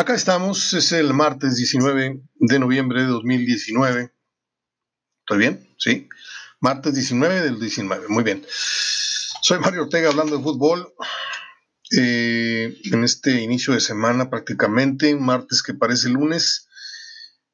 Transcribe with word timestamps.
Acá 0.00 0.14
estamos, 0.14 0.72
es 0.72 0.92
el 0.92 1.12
martes 1.12 1.56
19 1.56 2.22
de 2.36 2.58
noviembre 2.58 3.02
de 3.02 3.08
2019. 3.08 4.10
¿Estoy 5.18 5.38
bien? 5.38 5.68
Sí. 5.76 6.08
Martes 6.58 6.94
19 6.94 7.42
del 7.42 7.60
19, 7.60 8.08
muy 8.08 8.24
bien. 8.24 8.42
Soy 8.48 9.58
Mario 9.58 9.82
Ortega 9.82 10.08
hablando 10.08 10.38
de 10.38 10.42
fútbol. 10.42 10.94
Eh, 11.98 12.78
en 12.84 13.04
este 13.04 13.42
inicio 13.42 13.74
de 13.74 13.80
semana 13.80 14.30
prácticamente, 14.30 15.14
martes 15.16 15.62
que 15.62 15.74
parece 15.74 16.08
lunes. 16.08 16.66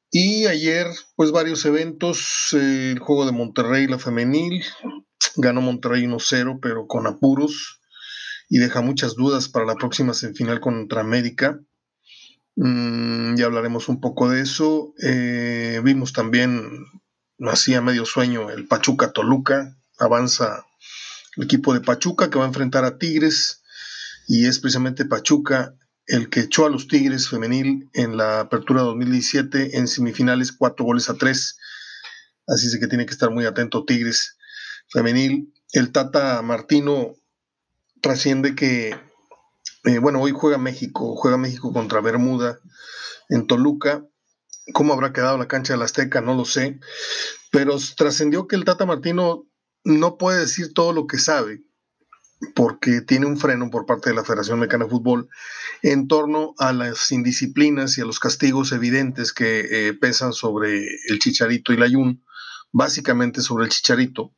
Y 0.09 0.45
ayer, 0.45 0.87
pues 1.17 1.31
varios 1.31 1.65
eventos, 1.65 2.53
eh, 2.53 2.91
el 2.93 2.99
juego 2.99 3.25
de 3.25 3.33
Monterrey, 3.33 3.87
la 3.87 3.99
femenil, 3.99 4.63
ganó 5.35 5.59
Monterrey 5.59 6.05
1-0, 6.05 6.59
pero 6.61 6.87
con 6.87 7.07
apuros, 7.07 7.81
y 8.47 8.59
deja 8.59 8.79
muchas 8.79 9.15
dudas 9.15 9.49
para 9.49 9.65
la 9.65 9.75
próxima 9.75 10.13
semifinal 10.13 10.61
contra 10.61 11.01
América. 11.01 11.59
Mm, 12.57 13.35
ya 13.35 13.45
hablaremos 13.45 13.87
un 13.87 14.01
poco 14.01 14.29
de 14.29 14.41
eso. 14.41 14.93
Eh, 15.01 15.79
vimos 15.83 16.11
también, 16.11 16.85
hacía 17.39 17.81
medio 17.81 18.03
sueño, 18.05 18.49
el 18.49 18.67
Pachuca 18.67 19.13
Toluca. 19.13 19.77
Avanza 19.99 20.65
el 21.35 21.43
equipo 21.43 21.73
de 21.73 21.81
Pachuca 21.81 22.29
que 22.29 22.39
va 22.39 22.45
a 22.45 22.47
enfrentar 22.47 22.83
a 22.83 22.97
Tigres. 22.97 23.61
Y 24.27 24.47
es 24.47 24.59
precisamente 24.59 25.05
Pachuca 25.05 25.75
el 26.07 26.29
que 26.29 26.41
echó 26.41 26.65
a 26.65 26.69
los 26.69 26.87
Tigres 26.87 27.29
femenil 27.29 27.89
en 27.93 28.17
la 28.17 28.39
apertura 28.39 28.81
2017 28.81 29.77
en 29.77 29.87
semifinales, 29.87 30.51
cuatro 30.51 30.85
goles 30.85 31.09
a 31.09 31.13
tres. 31.13 31.57
Así 32.47 32.67
es 32.67 32.79
que 32.79 32.87
tiene 32.87 33.05
que 33.05 33.11
estar 33.11 33.29
muy 33.29 33.45
atento 33.45 33.85
Tigres 33.85 34.35
femenil. 34.89 35.53
El 35.73 35.91
Tata 35.91 36.41
Martino 36.41 37.15
trasciende 38.01 38.55
que 38.55 38.95
eh, 39.87 39.99
bueno, 39.99 40.21
hoy 40.21 40.33
juega 40.35 40.57
México, 40.57 41.15
juega 41.15 41.37
México 41.37 41.71
contra 41.71 42.01
Bermuda 42.01 42.59
en 43.29 43.47
Toluca. 43.47 44.05
¿Cómo 44.73 44.93
habrá 44.93 45.13
quedado 45.13 45.37
la 45.37 45.47
cancha 45.47 45.73
de 45.73 45.79
la 45.79 45.85
Azteca? 45.85 46.19
No 46.19 46.35
lo 46.35 46.43
sé. 46.43 46.79
Pero 47.51 47.77
trascendió 47.95 48.47
que 48.47 48.57
el 48.57 48.65
Tata 48.65 48.85
Martino 48.85 49.47
no 49.85 50.17
puede 50.17 50.41
decir 50.41 50.73
todo 50.73 50.91
lo 50.91 51.07
que 51.07 51.17
sabe, 51.17 51.63
porque 52.53 52.99
tiene 52.99 53.25
un 53.25 53.37
freno 53.37 53.69
por 53.69 53.85
parte 53.85 54.09
de 54.09 54.15
la 54.15 54.25
Federación 54.25 54.59
Mexicana 54.59 54.85
de 54.85 54.91
Fútbol 54.91 55.29
en 55.81 56.09
torno 56.09 56.53
a 56.57 56.73
las 56.73 57.09
indisciplinas 57.11 57.97
y 57.97 58.01
a 58.01 58.05
los 58.05 58.19
castigos 58.19 58.73
evidentes 58.73 59.31
que 59.31 59.87
eh, 59.87 59.93
pesan 59.93 60.33
sobre 60.33 60.85
el 61.07 61.19
Chicharito 61.19 61.71
y 61.71 61.77
la 61.77 61.87
Yun, 61.87 62.25
básicamente 62.73 63.41
sobre 63.41 63.63
el 63.63 63.71
Chicharito 63.71 64.33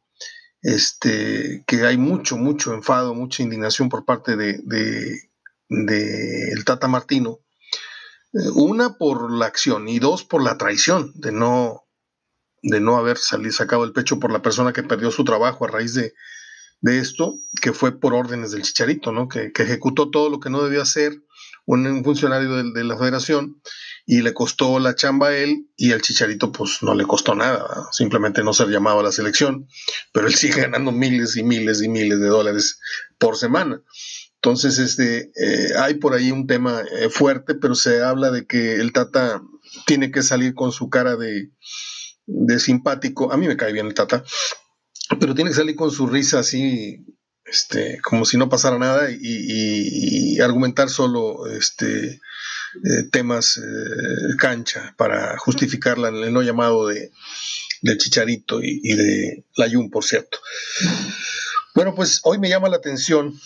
este, 0.61 1.63
que 1.65 1.85
hay 1.85 1.97
mucho, 1.97 2.37
mucho 2.37 2.73
enfado, 2.73 3.13
mucha 3.13 3.43
indignación 3.43 3.89
por 3.89 4.05
parte 4.05 4.35
de, 4.35 5.28
del 5.69 6.65
Tata 6.65 6.87
Martino. 6.87 7.39
Eh, 8.33 8.49
una 8.55 8.97
por 8.97 9.31
la 9.31 9.45
acción 9.45 9.87
y 9.87 9.99
dos 9.99 10.23
por 10.23 10.43
la 10.43 10.57
traición 10.57 11.13
de 11.15 11.31
no, 11.31 11.87
de 12.61 12.79
no 12.79 12.97
haber 12.97 13.17
salido, 13.17 13.51
sacado 13.51 13.83
el 13.83 13.93
pecho 13.93 14.19
por 14.19 14.31
la 14.31 14.41
persona 14.41 14.73
que 14.73 14.83
perdió 14.83 15.11
su 15.11 15.23
trabajo 15.23 15.65
a 15.65 15.69
raíz 15.69 15.93
de, 15.93 16.13
esto, 16.81 17.35
que 17.61 17.73
fue 17.73 17.99
por 17.99 18.13
órdenes 18.13 18.51
del 18.51 18.61
Chicharito, 18.61 19.11
¿no? 19.11 19.27
que, 19.27 19.51
ejecutó 19.53 20.11
todo 20.11 20.29
lo 20.29 20.39
que 20.39 20.49
no 20.49 20.63
debía 20.63 20.81
hacer 20.81 21.13
un, 21.65 22.03
funcionario 22.03 22.63
de, 22.71 22.83
la 22.83 22.97
federación 22.97 23.61
y 24.05 24.21
le 24.21 24.33
costó 24.33 24.79
la 24.79 24.95
chamba 24.95 25.27
a 25.27 25.37
él 25.37 25.67
y 25.75 25.91
al 25.91 26.01
Chicharito 26.01 26.51
pues 26.51 26.81
no 26.81 26.95
le 26.95 27.05
costó 27.05 27.35
nada, 27.35 27.87
simplemente 27.91 28.43
no 28.43 28.53
ser 28.53 28.69
llamado 28.69 29.01
a 29.01 29.03
la 29.03 29.11
selección, 29.11 29.67
pero 30.13 30.27
él 30.27 30.35
sigue 30.35 30.61
ganando 30.61 30.91
miles 30.91 31.35
y 31.35 31.43
miles 31.43 31.81
y 31.81 31.89
miles 31.89 32.19
de 32.19 32.27
dólares 32.27 32.79
por 33.17 33.35
semana. 33.37 33.81
Entonces, 34.41 34.79
este, 34.79 35.31
eh, 35.35 35.73
hay 35.77 35.95
por 35.95 36.13
ahí 36.13 36.31
un 36.31 36.47
tema 36.47 36.81
eh, 36.97 37.09
fuerte, 37.09 37.55
pero 37.55 37.75
se 37.75 38.01
habla 38.01 38.31
de 38.31 38.45
que 38.45 38.75
el 38.75 38.93
Tata 38.93 39.41
tiene 39.85 40.11
que 40.11 40.23
salir 40.23 40.53
con 40.53 40.71
su 40.71 40.89
cara 40.89 41.17
de, 41.17 41.49
simpático. 42.57 43.33
A 43.33 43.37
mí 43.37 43.47
me 43.47 43.57
cae 43.57 43.73
bien 43.73 43.87
el 43.87 43.93
Tata, 43.93 44.23
pero 45.19 45.35
tiene 45.35 45.49
que 45.49 45.57
salir 45.57 45.75
con 45.75 45.91
su 45.91 46.07
risa 46.07 46.39
así, 46.39 47.05
este, 47.43 47.99
como 48.01 48.23
si 48.23 48.37
no 48.37 48.47
pasara 48.47 48.79
nada 48.79 49.09
y, 49.11 50.39
argumentar 50.39 50.89
solo 50.89 51.45
este, 51.47 52.11
eh, 52.11 53.03
temas 53.11 53.59
cancha 54.37 54.95
para 54.97 55.37
justificar 55.37 55.97
el 55.97 56.31
no 56.31 56.41
llamado 56.43 56.87
de, 56.87 57.11
del 57.81 57.97
Chicharito 57.97 58.63
y, 58.63 58.79
y 58.83 58.95
de 58.95 59.45
Layun, 59.57 59.89
por 59.89 60.05
cierto. 60.05 60.39
Bueno, 61.75 61.93
pues 61.93 62.21
hoy 62.23 62.39
me 62.39 62.47
llama 62.47 62.69
la 62.69 62.77
atención 62.77 63.37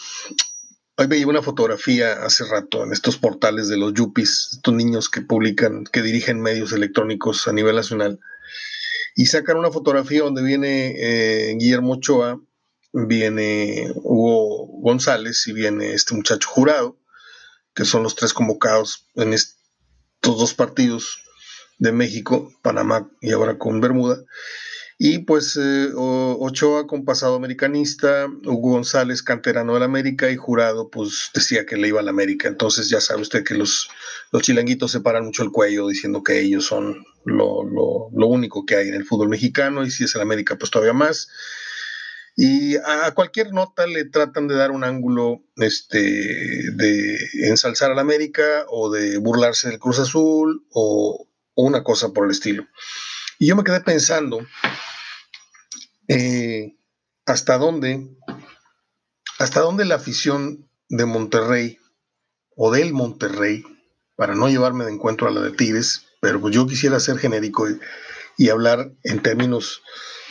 Hoy 0.95 1.07
veía 1.07 1.25
una 1.25 1.41
fotografía 1.41 2.23
hace 2.23 2.45
rato 2.45 2.83
en 2.83 2.91
estos 2.91 3.17
portales 3.17 3.67
de 3.67 3.77
los 3.77 3.95
yuppies, 3.95 4.49
estos 4.53 4.75
niños 4.75 5.09
que 5.09 5.21
publican, 5.21 5.85
que 5.85 6.03
dirigen 6.03 6.39
medios 6.39 6.71
electrónicos 6.71 7.47
a 7.47 7.51
nivel 7.51 7.75
nacional, 7.75 8.19
y 9.15 9.25
sacan 9.25 9.57
una 9.57 9.71
fotografía 9.71 10.21
donde 10.21 10.43
viene 10.43 10.93
eh, 10.97 11.55
Guillermo 11.57 11.93
Ochoa, 11.93 12.39
viene 12.91 13.91
Hugo 13.95 14.67
González 14.81 15.47
y 15.47 15.53
viene 15.53 15.93
este 15.93 16.13
muchacho 16.13 16.47
jurado, 16.47 16.99
que 17.73 17.85
son 17.85 18.03
los 18.03 18.15
tres 18.15 18.31
convocados 18.31 19.07
en 19.15 19.33
estos 19.33 19.57
dos 20.21 20.53
partidos 20.53 21.23
de 21.79 21.91
México, 21.91 22.53
Panamá 22.61 23.09
y 23.19 23.31
ahora 23.31 23.57
con 23.57 23.81
Bermuda. 23.81 24.23
Y 24.97 25.19
pues 25.19 25.57
eh, 25.59 25.89
Ochoa 25.95 26.87
con 26.87 27.03
pasado 27.03 27.35
americanista, 27.35 28.27
Hugo 28.45 28.71
González 28.71 29.23
canterano 29.23 29.73
del 29.73 29.83
América 29.83 30.29
y 30.29 30.35
Jurado 30.35 30.89
pues 30.89 31.31
decía 31.33 31.65
que 31.65 31.77
le 31.77 31.87
iba 31.87 31.99
al 31.99 32.09
América. 32.09 32.47
Entonces 32.47 32.89
ya 32.89 33.01
sabe 33.01 33.21
usted 33.21 33.43
que 33.43 33.55
los, 33.55 33.89
los 34.31 34.43
chilanguitos 34.43 34.91
se 34.91 35.01
paran 35.01 35.25
mucho 35.25 35.43
el 35.43 35.51
cuello 35.51 35.87
diciendo 35.87 36.23
que 36.23 36.39
ellos 36.39 36.65
son 36.65 37.03
lo, 37.25 38.09
único 38.27 38.65
que 38.65 38.75
hay 38.75 38.89
en 38.89 38.95
el 38.95 39.05
fútbol 39.05 39.29
mexicano 39.29 39.83
y 39.83 39.91
si 39.91 40.03
es 40.03 40.15
el 40.15 40.21
América 40.21 40.57
pues 40.57 40.71
todavía 40.71 40.93
más. 40.93 41.29
Y 42.35 42.77
a 42.77 43.11
cualquier 43.13 43.53
nota 43.53 43.85
le 43.85 44.05
tratan 44.05 44.47
de 44.47 44.55
dar 44.55 44.71
un 44.71 44.83
ángulo 44.83 45.43
este, 45.57 45.99
de 45.99 47.17
ensalzar 47.43 47.91
al 47.91 47.99
América 47.99 48.65
o 48.69 48.89
de 48.89 49.17
burlarse 49.17 49.69
del 49.69 49.77
Cruz 49.77 49.99
Azul 49.99 50.65
o 50.71 51.27
una 51.55 51.83
cosa 51.83 52.11
por 52.11 52.25
el 52.25 52.31
estilo. 52.31 52.65
Y 53.43 53.47
yo 53.47 53.57
me 53.57 53.65
quedé 53.65 53.81
pensando 53.81 54.39
eh, 56.07 56.77
hasta 57.25 57.57
dónde, 57.57 58.07
hasta 59.37 59.59
dónde 59.59 59.83
la 59.83 59.95
afición 59.95 60.69
de 60.87 61.05
Monterrey 61.05 61.77
o 62.55 62.71
del 62.71 62.93
Monterrey, 62.93 63.65
para 64.15 64.33
no 64.33 64.47
llevarme 64.47 64.85
de 64.85 64.93
encuentro 64.93 65.27
a 65.27 65.31
la 65.31 65.41
de 65.41 65.51
Tigres, 65.51 66.05
pero 66.21 66.39
pues 66.39 66.55
yo 66.55 66.65
quisiera 66.67 67.01
ser 67.01 67.17
genérico 67.17 67.67
y, 68.37 68.47
hablar 68.47 68.93
en 69.03 69.21
términos 69.21 69.81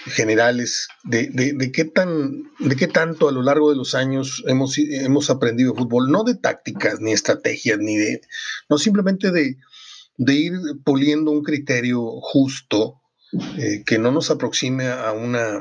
generales 0.06 0.88
de, 1.04 1.28
de, 1.28 1.70
qué 1.70 1.84
tan, 1.84 2.50
de 2.60 2.76
qué 2.76 2.88
tanto 2.88 3.28
a 3.28 3.32
lo 3.32 3.42
largo 3.42 3.68
de 3.68 3.76
los 3.76 3.94
años 3.94 4.42
hemos, 4.46 4.78
hemos 4.78 5.28
aprendido 5.28 5.74
fútbol, 5.74 6.10
no 6.10 6.24
de 6.24 6.36
tácticas 6.36 6.98
ni 7.00 7.12
estrategias, 7.12 7.78
ni 7.78 7.94
de, 7.94 8.22
no 8.70 8.78
simplemente 8.78 9.30
de, 9.30 9.58
de 10.16 10.34
ir 10.34 10.54
puliendo 10.82 11.30
un 11.30 11.42
criterio 11.42 12.00
justo 12.22 13.01
eh, 13.58 13.82
que 13.86 13.98
no 13.98 14.10
nos 14.10 14.30
aproxime 14.30 14.88
a 14.88 15.12
una 15.12 15.58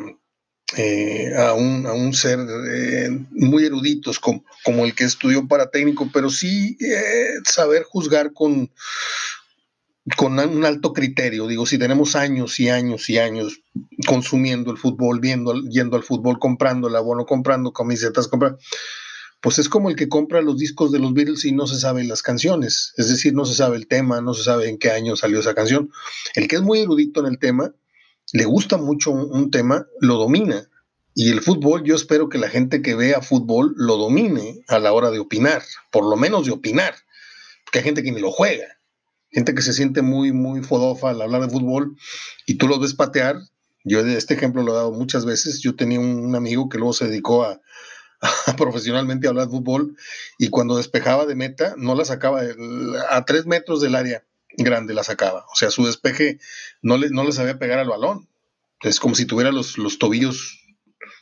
eh, 0.78 1.34
a, 1.38 1.54
un, 1.54 1.86
a, 1.86 1.94
un, 1.94 2.14
ser 2.14 2.40
eh, 2.40 3.10
muy 3.32 3.66
eruditos 3.66 4.20
como, 4.20 4.46
como, 4.64 4.86
el 4.86 4.96
que 4.96 5.04
estudió 5.04 5.46
para 5.48 5.70
técnico, 5.70 6.10
pero 6.14 6.30
sí 6.30 6.78
saber 7.44 7.84
juzgar 7.84 8.32
con, 8.32 8.72
con 10.16 10.40
un 10.40 10.66
alto 10.66 10.94
criterio. 10.94 11.48
Digo, 11.48 11.66
si 11.66 11.78
tenemos 11.78 12.16
años 12.16 12.60
y 12.60 12.70
años 12.70 13.10
y 13.10 13.18
años 13.18 13.62
consumiendo 14.08 14.72
el 14.72 14.78
fútbol, 14.78 15.20
viendo, 15.20 15.54
yendo 15.70 15.98
al 15.98 16.04
fútbol, 16.04 16.40
comprando 16.40 16.88
el 16.88 16.96
abono, 16.96 17.26
comprando 17.26 17.74
camisetas, 17.74 18.28
comprando 18.28 18.60
pues 19.42 19.58
es 19.58 19.70
como 19.70 19.90
el 19.90 19.96
que 19.96 20.08
compra 20.08 20.42
los 20.42 20.58
discos 20.58 20.92
de 20.92 21.00
los 21.00 21.14
Beatles 21.14 21.46
y 21.46 21.52
no 21.52 21.66
se 21.66 21.80
sabe 21.80 22.04
las 22.04 22.22
canciones, 22.22 22.94
es 22.98 23.10
decir, 23.10 23.34
no 23.34 23.46
se 23.46 23.56
sabe 23.56 23.76
el 23.76 23.88
tema, 23.88 24.22
no 24.22 24.36
se 24.36 24.44
sabe 24.44 24.70
en 24.70 24.78
qué 24.78 24.92
año 24.92 25.16
salió 25.16 25.40
esa 25.40 25.56
canción. 25.56 25.92
El 26.36 26.48
que 26.48 26.58
es 26.58 26.62
muy 26.62 26.80
erudito 26.80 27.20
en 27.22 27.26
el 27.26 27.40
tema, 27.40 27.74
le 28.34 28.46
gusta 28.46 28.78
mucho 28.78 29.12
un, 29.12 29.50
tema, 29.50 29.88
lo 30.00 30.18
domina. 30.18 30.70
Y 31.16 31.30
el 31.30 31.42
fútbol, 31.42 31.84
yo 31.84 31.96
espero 31.96 32.30
que 32.30 32.38
la 32.38 32.50
gente 32.50 32.82
que 32.84 32.96
vea 32.96 33.22
fútbol 33.22 33.74
lo 33.76 33.98
domine 33.98 34.62
a 34.68 34.80
la 34.80 34.94
hora 34.94 35.10
de 35.10 35.20
opinar, 35.20 35.64
por 35.92 36.08
lo 36.08 36.16
menos 36.16 36.46
de 36.46 36.52
opinar, 36.52 36.94
porque 37.66 37.80
hay 37.80 37.86
gente 37.86 38.04
que 38.04 38.12
ni 38.12 38.22
lo 38.22 38.32
juega, 38.32 38.80
gente 39.32 39.56
que 39.56 39.64
se 39.64 39.74
siente 39.74 40.04
muy, 40.04 40.32
muy 40.32 40.62
fodofa 40.62 41.10
al 41.10 41.22
hablar 41.22 41.42
de 41.42 41.50
fútbol 41.50 41.98
y 42.46 42.56
tú 42.56 42.68
lo 42.68 42.80
ves 42.80 42.94
patear. 42.94 43.40
Yo 43.84 44.00
este 44.02 44.36
ejemplo 44.36 44.62
lo 44.62 44.74
he 44.74 44.76
dado 44.76 44.92
muchas 44.92 45.26
veces. 45.26 45.60
Yo 45.60 45.76
tenía 45.76 46.00
un 46.00 46.36
amigo 46.36 46.70
que 46.70 46.78
luego 46.78 46.94
se 46.94 47.08
dedicó 47.08 47.44
a, 47.44 47.60
profesionalmente 48.58 49.28
a 49.28 49.32
hablar 49.32 49.46
de 49.48 49.52
fútbol 49.52 49.98
y 50.38 50.50
cuando 50.50 50.78
despejaba 50.78 51.26
de 51.26 51.36
meta 51.36 51.74
no 51.78 51.96
la 51.96 52.06
sacaba 52.06 52.42
a 53.10 53.26
tres 53.26 53.46
metros 53.46 53.82
del 53.82 53.96
área 53.96 54.24
grande 54.58 54.94
la 54.94 55.04
sacaba. 55.04 55.46
O 55.52 55.56
sea, 55.56 55.72
su 55.72 55.86
despeje 55.86 56.40
no 56.82 56.98
le, 56.98 57.10
no 57.10 57.24
le 57.24 57.32
sabía 57.32 57.60
pegar 57.60 57.80
al 57.80 57.90
balón. 57.90 58.28
Es 58.82 59.00
como 59.00 59.16
si 59.16 59.26
tuviera 59.26 59.52
los, 59.52 59.78
los 59.78 60.00
tobillos 60.00 60.60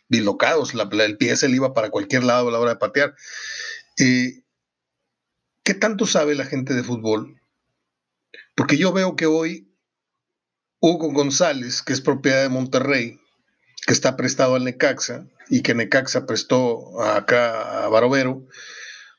dislocados, 0.08 0.74
el 0.74 1.18
pie 1.18 1.36
se 1.36 1.48
le 1.48 1.56
iba 1.56 1.74
para 1.74 1.92
cualquier 1.92 2.24
lado 2.24 2.50
a 2.50 2.52
la 2.52 2.60
hora 2.60 2.72
de 2.72 2.80
patear. 2.80 3.16
Eh, 3.98 4.44
¿Qué 5.64 5.74
tanto 5.74 6.06
sabe 6.08 6.34
la 6.36 6.46
gente 6.46 6.74
de 6.74 6.84
fútbol 6.84 7.40
Porque 8.56 8.78
yo 8.78 8.92
veo 8.92 9.16
que 9.16 9.28
hoy 9.28 9.70
Hugo 10.80 11.12
González, 11.12 11.82
que 11.82 11.94
es 11.94 12.02
propiedad 12.02 12.42
de 12.42 12.50
Monterrey, 12.50 13.20
que 13.86 13.94
está 13.94 14.16
prestado 14.16 14.56
al 14.56 14.64
Necaxa 14.64 15.26
y 15.50 15.62
que 15.62 15.74
Necaxa 15.74 16.26
prestó 16.26 17.02
acá 17.02 17.86
a 17.86 17.88
Barovero, 17.90 18.46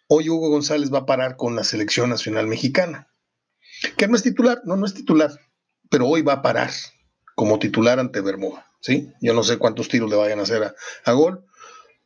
hoy 0.08 0.28
Hugo 0.28 0.50
González 0.50 0.92
va 0.92 1.00
a 1.00 1.06
parar 1.06 1.36
con 1.36 1.56
la 1.56 1.64
selección 1.64 2.10
nacional 2.10 2.46
mexicana. 2.46 3.08
Que 3.96 4.08
no 4.08 4.16
es 4.16 4.22
titular, 4.22 4.60
no, 4.64 4.76
no 4.76 4.86
es 4.86 4.94
titular, 4.94 5.30
pero 5.88 6.06
hoy 6.06 6.22
va 6.22 6.34
a 6.34 6.42
parar 6.42 6.70
como 7.34 7.58
titular 7.58 7.98
ante 7.98 8.20
Bermuda. 8.20 8.66
¿sí? 8.80 9.12
Yo 9.20 9.34
no 9.34 9.42
sé 9.42 9.58
cuántos 9.58 9.88
tiros 9.88 10.10
le 10.10 10.16
vayan 10.16 10.40
a 10.40 10.42
hacer 10.42 10.62
a, 10.62 10.74
a 11.04 11.12
gol, 11.12 11.44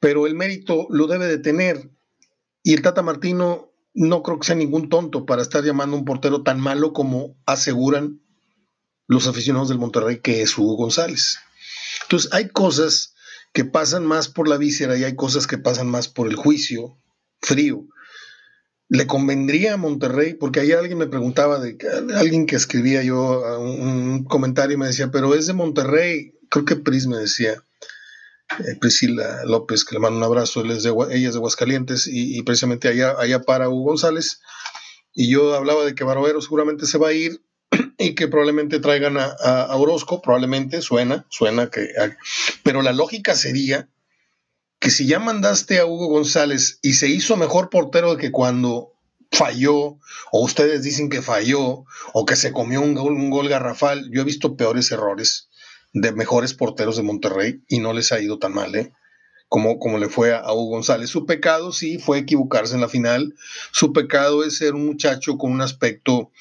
pero 0.00 0.26
el 0.26 0.34
mérito 0.34 0.86
lo 0.90 1.06
debe 1.06 1.26
de 1.26 1.38
tener. 1.38 1.90
Y 2.62 2.74
el 2.74 2.82
Tata 2.82 3.02
Martino 3.02 3.72
no 3.94 4.22
creo 4.22 4.38
que 4.38 4.46
sea 4.46 4.56
ningún 4.56 4.88
tonto 4.88 5.24
para 5.24 5.42
estar 5.42 5.64
llamando 5.64 5.96
a 5.96 5.98
un 5.98 6.04
portero 6.04 6.42
tan 6.42 6.60
malo 6.60 6.92
como 6.92 7.36
aseguran 7.46 8.20
los 9.06 9.28
aficionados 9.28 9.68
del 9.68 9.78
Monterrey 9.78 10.20
que 10.20 10.42
es 10.42 10.56
Hugo 10.58 10.76
González. 10.76 11.38
Entonces 12.04 12.32
hay 12.32 12.48
cosas 12.48 13.14
que 13.52 13.64
pasan 13.64 14.04
más 14.04 14.28
por 14.28 14.48
la 14.48 14.56
víscera 14.56 14.96
y 14.96 15.04
hay 15.04 15.14
cosas 15.14 15.46
que 15.46 15.58
pasan 15.58 15.88
más 15.88 16.08
por 16.08 16.28
el 16.28 16.36
juicio 16.36 16.98
frío. 17.40 17.86
¿Le 18.88 19.06
convendría 19.06 19.74
a 19.74 19.76
Monterrey? 19.78 20.34
Porque 20.34 20.60
ayer 20.60 20.76
alguien 20.76 20.98
me 20.98 21.06
preguntaba, 21.06 21.58
de 21.58 21.78
alguien 22.14 22.46
que 22.46 22.56
escribía 22.56 23.02
yo 23.02 23.42
un, 23.58 24.24
comentario 24.24 24.74
y 24.74 24.78
me 24.78 24.86
decía, 24.86 25.10
pero 25.10 25.34
es 25.34 25.46
de 25.46 25.54
Monterrey, 25.54 26.34
creo 26.50 26.64
que 26.64 26.76
Pris 26.76 27.06
me 27.06 27.16
decía, 27.16 27.54
eh, 28.58 28.76
Priscila 28.80 29.44
López, 29.46 29.84
que 29.84 29.94
le 29.94 30.00
mando 30.00 30.18
un 30.18 30.24
abrazo, 30.24 30.60
él 30.60 30.72
es 30.72 30.82
de, 30.82 30.90
ella 30.90 31.28
es 31.28 31.34
de 31.34 31.38
Aguascalientes 31.38 32.08
y, 32.10 32.42
precisamente 32.42 32.88
allá, 32.88 33.14
allá 33.18 33.40
para 33.40 33.68
Hugo 33.68 33.90
González. 33.90 34.40
Y 35.14 35.30
yo 35.30 35.54
hablaba 35.54 35.84
de 35.84 35.94
que 35.94 36.04
Barovero 36.04 36.40
seguramente 36.40 36.86
se 36.86 36.98
va 36.98 37.08
a 37.08 37.12
ir 37.12 37.40
y 37.98 38.14
que 38.14 38.28
probablemente 38.28 38.80
traigan 38.80 39.16
a, 39.18 39.76
Orozco, 39.76 40.20
probablemente 40.20 40.82
suena, 40.82 41.26
suena 41.28 41.70
que... 41.70 41.88
Pero 42.62 42.82
la 42.82 42.92
lógica 42.92 43.34
sería 43.34 43.88
que 44.78 44.90
si 44.90 45.06
ya 45.06 45.18
mandaste 45.18 45.78
a 45.78 45.86
Hugo 45.86 46.08
González 46.08 46.78
y 46.82 46.94
se 46.94 47.08
hizo 47.08 47.36
mejor 47.36 47.70
portero 47.70 48.14
de 48.14 48.20
que 48.20 48.30
cuando 48.30 48.92
falló, 49.32 49.98
o 50.30 50.44
ustedes 50.44 50.82
dicen 50.82 51.08
que 51.08 51.22
falló, 51.22 51.84
o 52.12 52.26
que 52.26 52.36
se 52.36 52.52
comió 52.52 52.80
un 52.80 52.94
gol, 52.94 53.14
un 53.14 53.30
gol 53.30 53.48
garrafal, 53.48 54.10
yo 54.10 54.22
he 54.22 54.24
visto 54.24 54.56
peores 54.56 54.90
errores 54.92 55.48
de 55.92 56.12
mejores 56.12 56.54
porteros 56.54 56.96
de 56.96 57.02
Monterrey 57.02 57.62
y 57.68 57.78
no 57.78 57.92
les 57.92 58.12
ha 58.12 58.20
ido 58.20 58.38
tan 58.38 58.52
mal, 58.52 58.74
¿eh? 58.74 58.92
Como, 59.48 59.78
como, 59.78 59.98
le 59.98 60.08
fue 60.08 60.34
a, 60.34 60.52
Hugo 60.52 60.70
González. 60.70 61.10
Su 61.10 61.26
pecado 61.26 61.70
sí 61.70 61.98
fue 61.98 62.18
equivocarse 62.18 62.74
en 62.74 62.80
la 62.80 62.88
final. 62.88 63.34
Su 63.70 63.92
pecado 63.92 64.44
es 64.44 64.56
ser 64.58 64.74
un 64.74 64.86
muchacho 64.86 65.38
con 65.38 65.52
un 65.52 65.60
aspecto, 65.60 66.32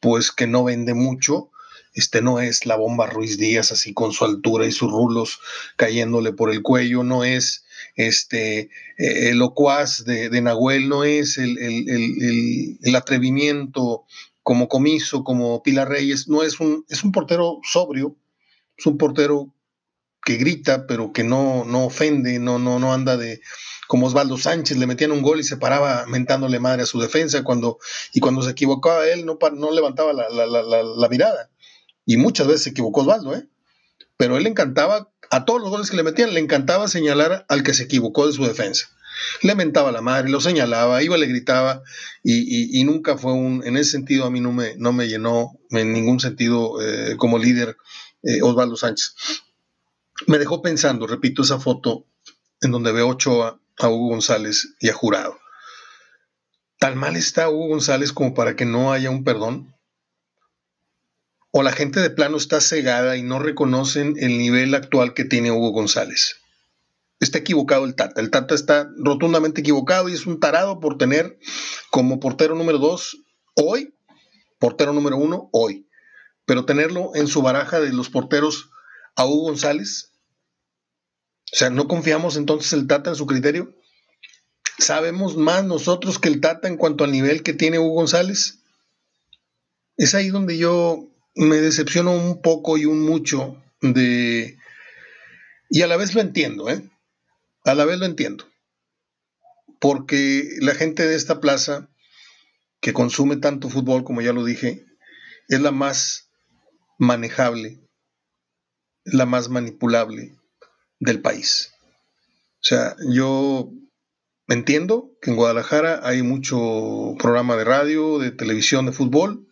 pues, 0.00 0.32
que 0.32 0.46
no 0.46 0.64
vende 0.64 0.94
mucho. 0.94 1.50
Este 1.92 2.22
no 2.22 2.40
es 2.40 2.66
la 2.66 2.76
bomba 2.76 3.06
Ruiz 3.06 3.36
Díaz 3.36 3.72
así 3.72 3.92
con 3.92 4.12
su 4.12 4.24
altura 4.24 4.66
y 4.66 4.72
sus 4.72 4.90
rulos 4.90 5.40
cayéndole 5.76 6.32
por 6.32 6.50
el 6.50 6.62
cuello, 6.62 7.02
no 7.02 7.24
es 7.24 7.64
este 7.96 8.70
el 8.96 9.38
locuaz 9.38 10.04
de, 10.04 10.40
Nahuel, 10.40 10.88
no 10.88 11.02
es 11.02 11.36
el, 11.36 11.58
el, 11.58 12.94
atrevimiento 12.94 14.04
como 14.42 14.68
Comiso, 14.68 15.24
como 15.24 15.62
Pilar 15.62 15.88
Reyes, 15.88 16.28
no 16.28 16.42
es 16.42 16.60
un, 16.60 16.84
es 16.88 17.02
un 17.02 17.12
portero 17.12 17.60
sobrio, 17.62 18.16
es 18.76 18.86
un 18.86 18.96
portero 18.96 19.52
que 20.24 20.36
grita, 20.36 20.86
pero 20.86 21.12
que 21.12 21.24
no, 21.24 21.64
no 21.64 21.86
ofende, 21.86 22.38
no, 22.38 22.58
no, 22.58 22.78
no 22.78 22.92
anda 22.92 23.16
de 23.16 23.40
como 23.90 24.06
Osvaldo 24.06 24.38
Sánchez, 24.38 24.78
le 24.78 24.86
metían 24.86 25.10
un 25.10 25.20
gol 25.20 25.40
y 25.40 25.42
se 25.42 25.56
paraba 25.56 26.06
mentándole 26.06 26.60
madre 26.60 26.84
a 26.84 26.86
su 26.86 27.00
defensa 27.00 27.42
cuando, 27.42 27.80
y 28.12 28.20
cuando 28.20 28.40
se 28.40 28.52
equivocaba 28.52 29.04
él 29.08 29.26
no, 29.26 29.36
no 29.54 29.72
levantaba 29.72 30.12
la, 30.12 31.08
mirada. 31.08 31.50
Y 32.06 32.16
muchas 32.16 32.46
veces 32.46 32.62
se 32.62 32.70
equivocó 32.70 33.00
Osvaldo, 33.00 33.34
¿eh? 33.34 33.48
Pero 34.16 34.36
él 34.36 34.44
le 34.44 34.50
encantaba, 34.50 35.10
a 35.28 35.44
todos 35.44 35.60
los 35.60 35.70
goles 35.70 35.90
que 35.90 35.96
le 35.96 36.04
metían, 36.04 36.32
le 36.32 36.38
encantaba 36.38 36.86
señalar 36.86 37.44
al 37.48 37.64
que 37.64 37.74
se 37.74 37.82
equivocó 37.82 38.28
de 38.28 38.32
su 38.32 38.44
defensa. 38.44 38.86
Le 39.42 39.56
mentaba 39.56 39.90
la 39.90 40.02
madre, 40.02 40.30
lo 40.30 40.40
señalaba, 40.40 41.02
iba, 41.02 41.16
le 41.16 41.26
gritaba, 41.26 41.82
y, 42.22 42.84
nunca 42.84 43.18
fue 43.18 43.32
un, 43.32 43.64
en 43.66 43.76
ese 43.76 43.90
sentido 43.90 44.24
a 44.24 44.30
mí 44.30 44.38
no 44.38 44.52
me, 44.52 44.76
no 44.76 44.92
me 44.92 45.08
llenó 45.08 45.58
en 45.70 45.92
ningún 45.92 46.20
sentido 46.20 46.80
eh, 46.80 47.16
como 47.16 47.38
líder 47.38 47.76
eh, 48.22 48.40
Osvaldo 48.40 48.76
Sánchez. 48.76 49.16
Me 50.28 50.38
dejó 50.38 50.62
pensando, 50.62 51.08
repito, 51.08 51.42
esa 51.42 51.58
foto 51.58 52.06
en 52.60 52.70
donde 52.70 52.92
veo 52.92 53.08
Ochoa, 53.08 53.60
a 53.80 53.88
Hugo 53.88 54.08
González 54.08 54.74
y 54.80 54.88
a 54.88 54.94
Jurado. 54.94 55.38
¿Tan 56.78 56.96
mal 56.96 57.16
está 57.16 57.48
Hugo 57.48 57.68
González 57.68 58.12
como 58.12 58.34
para 58.34 58.56
que 58.56 58.64
no 58.64 58.92
haya 58.92 59.10
un 59.10 59.24
perdón? 59.24 59.74
¿O 61.50 61.62
la 61.62 61.72
gente 61.72 62.00
de 62.00 62.10
plano 62.10 62.36
está 62.36 62.60
cegada 62.60 63.16
y 63.16 63.22
no 63.22 63.38
reconocen 63.38 64.14
el 64.18 64.38
nivel 64.38 64.74
actual 64.74 65.14
que 65.14 65.24
tiene 65.24 65.50
Hugo 65.50 65.72
González? 65.72 66.36
Está 67.18 67.38
equivocado 67.38 67.84
el 67.84 67.96
Tata. 67.96 68.20
El 68.20 68.30
Tata 68.30 68.54
está 68.54 68.88
rotundamente 68.96 69.60
equivocado 69.60 70.08
y 70.08 70.14
es 70.14 70.26
un 70.26 70.40
tarado 70.40 70.80
por 70.80 70.96
tener 70.96 71.38
como 71.90 72.20
portero 72.20 72.54
número 72.54 72.78
dos 72.78 73.18
hoy, 73.54 73.94
portero 74.58 74.92
número 74.92 75.16
uno 75.16 75.50
hoy 75.52 75.86
pero 76.50 76.64
tenerlo 76.64 77.12
en 77.14 77.28
su 77.28 77.42
baraja 77.42 77.78
de 77.78 77.92
los 77.92 78.10
porteros 78.10 78.70
a 79.14 79.24
Hugo 79.24 79.42
González. 79.42 80.09
O 81.52 81.56
sea, 81.56 81.70
¿no 81.70 81.88
confiamos 81.88 82.36
entonces 82.36 82.72
el 82.72 82.86
Tata 82.86 83.10
en 83.10 83.16
su 83.16 83.26
criterio? 83.26 83.74
¿Sabemos 84.78 85.36
más 85.36 85.64
nosotros 85.64 86.18
que 86.18 86.28
el 86.28 86.40
Tata 86.40 86.68
en 86.68 86.76
cuanto 86.76 87.04
al 87.04 87.12
nivel 87.12 87.42
que 87.42 87.52
tiene 87.52 87.78
Hugo 87.78 87.94
González? 87.94 88.60
Es 89.96 90.14
ahí 90.14 90.28
donde 90.28 90.58
yo 90.58 91.08
me 91.34 91.56
decepciono 91.56 92.12
un 92.12 92.40
poco 92.40 92.78
y 92.78 92.86
un 92.86 93.00
mucho 93.00 93.60
de... 93.80 94.58
Y 95.68 95.82
a 95.82 95.86
la 95.86 95.96
vez 95.96 96.14
lo 96.14 96.20
entiendo, 96.20 96.70
¿eh? 96.70 96.82
A 97.64 97.74
la 97.74 97.84
vez 97.84 97.98
lo 97.98 98.06
entiendo. 98.06 98.46
Porque 99.80 100.48
la 100.60 100.74
gente 100.74 101.06
de 101.06 101.16
esta 101.16 101.40
plaza 101.40 101.88
que 102.80 102.92
consume 102.92 103.36
tanto 103.36 103.68
fútbol, 103.68 104.04
como 104.04 104.20
ya 104.20 104.32
lo 104.32 104.44
dije, 104.44 104.86
es 105.48 105.60
la 105.60 105.72
más 105.72 106.30
manejable, 106.98 107.80
la 109.04 109.26
más 109.26 109.48
manipulable 109.48 110.39
del 111.00 111.20
país. 111.20 111.72
O 112.60 112.64
sea, 112.64 112.94
yo 113.08 113.72
entiendo 114.48 115.10
que 115.20 115.30
en 115.30 115.36
Guadalajara 115.36 116.00
hay 116.02 116.22
mucho 116.22 117.14
programa 117.18 117.56
de 117.56 117.64
radio, 117.64 118.18
de 118.18 118.30
televisión, 118.30 118.86
de 118.86 118.92
fútbol, 118.92 119.46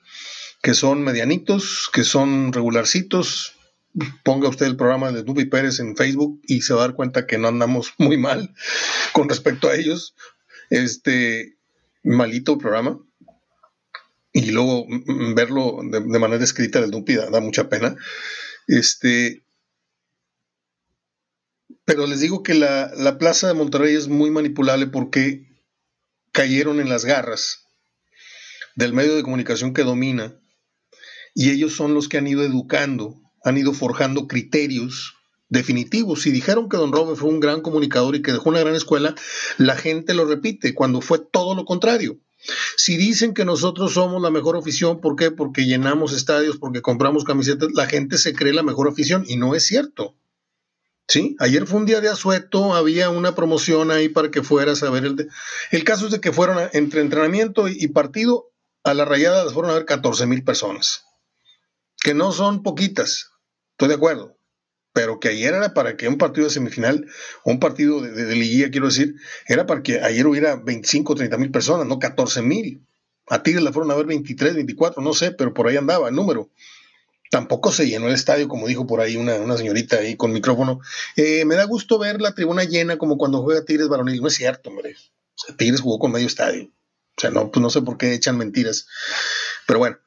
que 0.62 0.75
son 0.75 1.02
medianitos, 1.02 1.90
que 1.93 2.05
son 2.05 2.52
regularcitos. 2.52 3.55
Ponga 4.23 4.49
usted 4.49 4.67
el 4.67 4.76
programa 4.76 5.11
de 5.11 5.23
Dubi 5.23 5.47
Pérez 5.47 5.81
en 5.81 5.97
Facebook 5.97 6.40
y 6.47 6.61
se 6.61 6.75
va 6.75 6.81
a 6.85 6.88
dar 6.88 6.95
cuenta 6.95 7.26
que 7.26 7.38
no 7.38 7.49
andamos 7.49 7.95
muy 7.99 8.17
mal 8.17 8.55
con 9.12 9.28
respecto 9.28 9.69
a 9.69 9.75
ellos. 9.75 10.14
Este 10.71 11.57
malito 12.05 12.59
programa 12.59 13.00
y 14.33 14.50
luego 14.50 14.87
verlo 15.35 15.81
de, 15.83 16.00
manera 16.19 16.45
escrita 16.45 16.81
del 16.81 16.90
Dupi 16.90 17.17
da, 17.17 17.40
mucha 17.40 17.69
pena. 17.69 17.97
Este, 18.67 19.43
pero 21.88 22.07
les 22.07 22.21
digo 22.21 22.42
que 22.42 22.52
la, 22.52 22.92
la, 22.99 23.16
plaza 23.16 23.49
de 23.49 23.54
Monterrey 23.54 23.97
es 23.97 24.09
muy 24.09 24.30
manipulable 24.30 24.88
porque 24.88 25.49
cayeron 26.33 26.80
en 26.80 26.90
las 26.90 27.07
garras 27.07 27.64
del 28.76 28.92
medio 28.92 29.16
de 29.16 29.23
comunicación 29.23 29.73
que 29.73 29.85
domina 29.85 30.38
y 31.35 31.49
ellos 31.49 31.73
son 31.73 31.95
los 31.95 32.11
que 32.11 32.18
han 32.18 32.26
ido 32.26 32.42
educando, 32.42 33.18
han 33.42 33.57
ido 33.57 33.73
forjando 33.73 34.28
criterios 34.28 35.14
definitivos. 35.49 36.21
Si 36.21 36.30
dijeron 36.30 36.68
que 36.68 36.76
Don 36.76 36.92
Robert 36.92 37.18
fue 37.18 37.30
un 37.30 37.40
gran 37.40 37.62
comunicador 37.62 38.16
y 38.16 38.21
que 38.21 38.33
dejó 38.33 38.50
una 38.50 38.61
gran 38.61 38.75
escuela, 38.75 39.14
la 39.57 39.75
gente 39.75 40.12
lo 40.12 40.26
repite 40.26 40.75
cuando 40.75 41.00
fue 41.00 41.18
todo 41.18 41.54
lo 41.54 41.64
contrario. 41.64 42.21
Si 42.76 42.99
dicen 42.99 43.33
que 43.33 43.47
nosotros 43.47 43.95
somos 43.95 44.21
la 44.21 44.30
mejor 44.30 44.59
afición, 44.59 45.00
¿por 45.00 45.16
qué? 45.16 45.30
Porque 45.30 45.64
llenamos 45.64 46.12
estadios, 46.12 46.59
porque 46.59 46.83
compramos 46.83 47.25
camisetas, 47.25 47.71
la 47.73 47.87
gente 47.87 48.18
se 48.18 48.35
cree 48.35 48.52
la 48.52 48.62
mejor 48.62 48.88
afición 48.88 49.25
y 49.26 49.37
no 49.37 49.54
es 49.54 49.64
cierto. 49.64 50.14
¿Sí? 51.09 51.37
Ayer 51.38 51.67
fue 51.67 51.81
un 51.81 51.87
día 51.87 52.03
de 52.03 52.11
asueto, 52.11 52.75
había 52.75 53.09
una 53.09 53.35
promoción 53.35 53.91
ahí 53.91 54.11
para 54.11 54.31
que 54.31 54.43
fueras 54.43 54.83
a 54.83 54.91
ver 54.91 55.07
el... 55.07 55.31
El 55.71 55.85
caso 55.85 56.07
es 56.07 56.12
de 56.12 56.21
que 56.21 56.33
fueron 56.33 56.69
entre 56.75 57.00
entrenamiento 57.00 57.67
y, 57.67 57.88
partido, 57.88 58.53
a 58.85 58.93
la 58.93 59.07
rayada 59.07 59.43
las 59.43 59.55
fueron 59.55 59.71
a 59.71 59.75
ver 59.75 59.87
14 59.87 60.27
mil 60.27 60.45
personas, 60.45 61.05
que 62.03 62.12
no 62.12 62.31
son 62.33 62.62
poquitas, 62.62 63.31
estoy 63.73 63.88
de 63.88 63.95
acuerdo, 63.95 64.37
pero 64.93 65.19
que 65.19 65.29
ayer 65.29 65.55
era 65.55 65.73
para 65.73 65.97
que 65.97 66.09
un 66.09 66.19
partido 66.19 66.47
de 66.47 66.53
semifinal, 66.53 67.07
un 67.43 67.59
partido 67.59 68.03
de, 68.03 68.11
de, 68.11 68.35
liguilla, 68.35 68.71
quiero 68.71 68.88
decir, 68.88 69.15
era 69.47 69.65
para 69.65 69.83
que 69.83 70.00
ayer 70.00 70.27
hubiera 70.27 70.57
25 70.57 71.12
o 71.12 71.17
30 71.17 71.38
mil 71.38 71.50
personas, 71.50 71.87
no 71.87 71.99
14 71.99 72.43
mil. 72.43 72.85
A 73.29 73.43
Tigres 73.43 73.62
la 73.62 73.73
fueron 73.73 73.91
a 73.91 73.95
ver 73.95 74.07
23, 74.07 74.55
24, 74.55 75.03
no 75.03 75.12
sé, 75.15 75.33
pero 75.33 75.55
por 75.55 75.69
ahí 75.69 75.77
andaba 75.77 76.09
el 76.09 76.15
número. 76.15 76.50
Tampoco 77.30 77.73
se 77.73 77.87
llenó 77.87 78.06
el 78.06 78.14
estadio, 78.14 78.49
como 78.49 78.66
dijo 78.66 78.87
por 78.87 79.00
ahí 79.00 79.16
una, 79.16 79.56
señorita 79.56 79.97
ahí 79.97 80.16
con 80.16 80.32
micrófono. 80.32 80.80
Eh, 81.16 81.44
me 81.44 81.56
da 81.56 81.64
gusto 81.64 81.99
ver 81.99 82.20
la 82.20 82.35
tribuna 82.35 82.64
llena 82.64 82.97
como 82.97 83.18
cuando 83.18 83.42
juega 83.42 83.64
Tigres 83.64 83.88
varonil. 83.88 84.20
No 84.20 84.28
es 84.28 84.35
cierto, 84.35 84.70
hombre. 84.70 84.97
Tigres 85.56 85.80
jugó 85.80 85.99
con 85.99 86.12
medio 86.12 86.26
estadio. 86.26 86.64
O 86.64 87.20
sea, 87.20 87.30
no, 87.30 87.50
pues 87.50 87.61
no 87.61 87.68
sé 87.68 87.82
por 87.82 87.99
qué 87.99 88.14
echan 88.14 88.38
mentiras. 88.38 88.87
Pero 89.66 89.80
bueno, 89.80 89.99